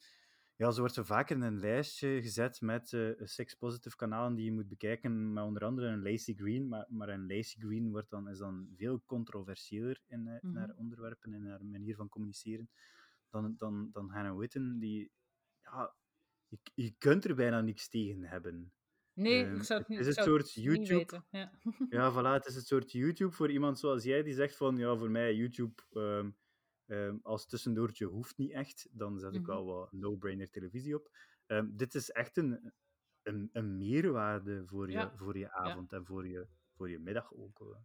[0.55, 4.51] ja, zo wordt zo vaker in een lijstje gezet met eh sex-positive kanalen die je
[4.51, 6.67] moet bekijken, met onder andere een Lacey Green.
[6.67, 10.77] Maar, maar een Lacey Green wordt dan, is dan veel controversiëler in, in haar Mhm.
[10.77, 12.69] onderwerpen en haar manier van communiceren
[13.29, 14.79] dan, dan, dan Hannah Witten.
[14.79, 15.11] Die,
[15.61, 15.95] ja,
[16.47, 18.71] je, je kunt er bijna niks tegen hebben.
[19.17, 21.25] Nee, Ehm, ik zou het niet, is het het soort YouTube weten.
[21.31, 21.51] Ja.
[21.89, 24.95] ja, voilà, het is het soort YouTube voor iemand zoals jij die zegt van ja,
[24.95, 26.29] voor mij YouTube ehm,
[26.85, 28.87] ehm, als tussendoortje hoeft niet echt.
[28.91, 29.49] Dan zet ik Mhm.
[29.49, 31.09] wel wat no-brainer televisie op.
[31.67, 32.73] Dit is echt een,
[33.23, 35.49] een, een meerwaarde voor je, Ja, voor je ja.
[35.49, 37.77] avond en voor je, voor je middag ook.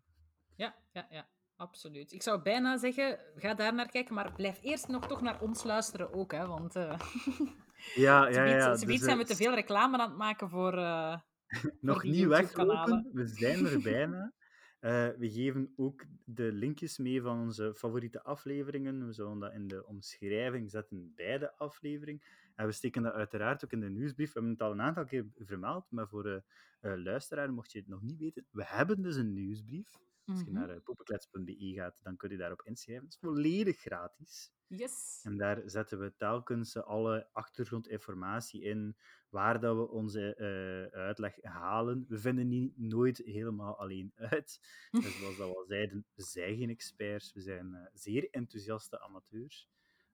[0.57, 2.13] Ja, ja, ja, absoluut.
[2.13, 5.63] Ik zou bijna zeggen, ga daar naar kijken, maar blijf eerst nog toch naar ons
[5.65, 7.01] luisteren ook, hè, want eh
[7.95, 8.61] Ja, ja, ja.
[8.61, 11.19] zoiets Dus, zijn we te veel reclame aan het maken voor, eh,
[11.81, 14.33] nog niet weglopen, we zijn er bijna.
[14.81, 19.07] Eh, we geven ook de linkjes mee van onze favoriete afleveringen.
[19.07, 22.23] We zullen dat in de omschrijving zetten bij de aflevering.
[22.55, 24.33] En we steken dat uiteraard ook in de nieuwsbrief.
[24.33, 26.43] We hebben het al een aantal keer vermeld, maar voor de
[26.81, 29.89] luisteraar, mocht je het nog niet weten, we hebben dus een nieuwsbrief.
[30.25, 30.55] Als je mhm.
[30.55, 33.05] naar uh, poepenklets.be gaat, dan kun je daarop inschrijven.
[33.05, 34.53] Het is volledig gratis.
[34.67, 35.21] Yes.
[35.23, 38.97] En daar zetten we telkens eh, alle achtergrondinformatie in,
[39.29, 42.05] waar dat we onze eh, uitleg halen.
[42.09, 44.61] We vinden die nooit helemaal alleen uit.
[44.91, 49.01] Dus zoals dat we al zeiden, we zijn geen experts, we zijn eh, zeer enthousiaste
[49.01, 49.69] amateurs.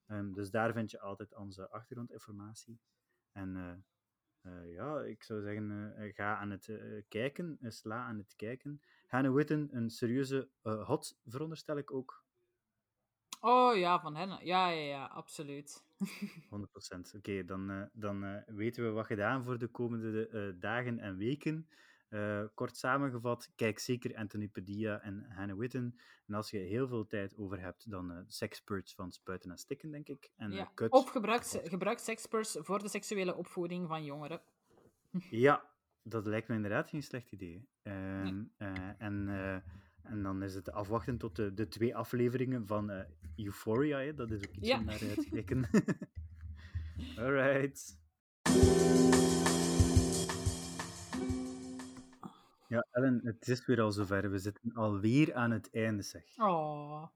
[0.07, 2.81] Ehm, dus daar vind je altijd onze achtergrondinformatie.
[3.33, 3.75] En eh,
[4.49, 8.37] eh, ja, ik zou zeggen, eh, ga aan het eh, kijken, eh, sla aan het
[8.37, 8.81] kijken.
[9.09, 12.25] Hannah Witten, een serieuze eh, hot, veronderstel ik ook.
[13.41, 14.29] Oh ja, van hen.
[14.29, 15.85] Ja, ja, ja, absoluut.
[17.13, 17.17] 100%.
[17.17, 21.69] Oké, dan, eh, dan eh, weten we wat gedaan voor de komende dagen en weken.
[22.55, 25.99] Kort samengevat, kijk zeker Anthony Padilla en Hannah Witten.
[26.27, 30.09] En als je heel veel tijd over hebt, dan Sexperts van Spuiten en Stikken, denk
[30.09, 30.31] ik.
[30.37, 30.73] En Ja.
[30.89, 34.41] Of gebruik, gebruik sexperts voor de seksuele opvoeding van jongeren.
[35.31, 35.71] Ja,
[36.09, 37.69] dat lijkt me inderdaad geen slecht idee.
[37.83, 39.55] Ehm, eh, en, eh,
[40.03, 43.05] en dan is het afwachten tot de, de twee afleveringen van eh,
[43.37, 43.99] Euphoria.
[43.99, 44.15] Hè?
[44.15, 44.79] Dat is ook iets Ja.
[44.79, 45.69] om naar uit te kijken.
[47.25, 47.97] Alright.
[52.69, 54.31] Ja, Ellen, het is weer al zover.
[54.31, 56.23] We zitten alweer aan het einde, zeg.
[56.39, 57.07] Oh.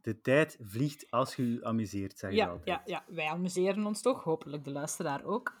[0.00, 2.66] De tijd vliegt als je je amuseert, zeg je Ja, altijd.
[2.66, 4.24] ja, ja, wij amuseren ons toch.
[4.24, 5.60] Hopelijk de luisteraar ook.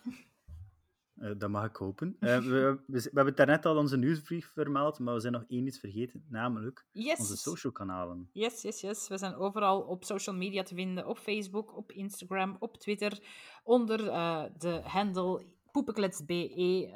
[1.14, 2.16] Eh, dat mag ik hopen.
[2.20, 5.44] Eh, we, we, we hebben het daarnet al onze nieuwsbrief vermeld, maar we zijn nog
[5.48, 7.18] één iets vergeten, namelijk Yes.
[7.18, 8.28] onze social kanalen.
[8.32, 9.08] Yes, yes, yes.
[9.08, 11.06] We zijn overal op social media te vinden.
[11.06, 13.22] Op Facebook, op Instagram, op Twitter.
[13.62, 16.52] Onder eh, de handle poepenklets.be.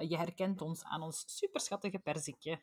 [0.08, 2.60] Je herkent ons aan ons superschattige perzikje.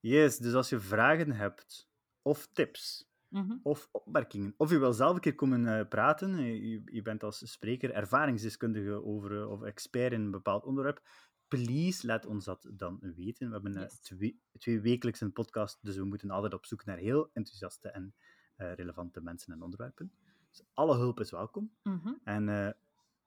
[0.00, 1.88] Yes, dus als je vragen hebt,
[2.22, 3.56] of tips, Mhm.
[3.62, 7.22] of opmerkingen, of je wil zelf een keer komen eh, praten, eh, je, je bent
[7.22, 11.02] als spreker ervaringsdeskundige over, eh, of expert in een bepaald onderwerp,
[11.48, 13.46] please laat ons dat dan weten.
[13.46, 14.00] We hebben Yes.
[14.00, 18.14] twee, twee wekelijks een podcast, dus we moeten altijd op zoek naar heel enthousiaste en
[18.56, 20.12] relevante mensen en onderwerpen.
[20.50, 21.74] Dus alle hulp is welkom.
[21.82, 22.12] Mhm.
[22.24, 22.76] En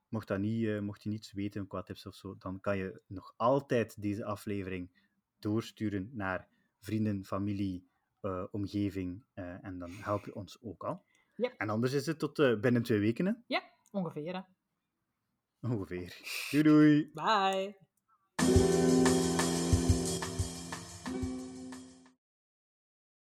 [0.09, 3.33] mocht, dat niet, mocht je niets weten qua tips of zo, dan kan je nog
[3.37, 4.91] altijd deze aflevering
[5.39, 6.47] doorsturen naar
[6.79, 7.89] vrienden, familie,
[8.21, 9.23] eh, omgeving.
[9.33, 11.03] Eh, en dan help je ons ook al.
[11.35, 11.51] Ja.
[11.57, 13.43] En anders is het tot eh, binnen twee weken.
[13.47, 13.61] Ja,
[13.91, 14.33] ongeveer.
[14.33, 14.41] Hè?
[15.69, 16.17] Ongeveer.
[16.51, 17.11] Doei doei.
[17.13, 18.99] Bye.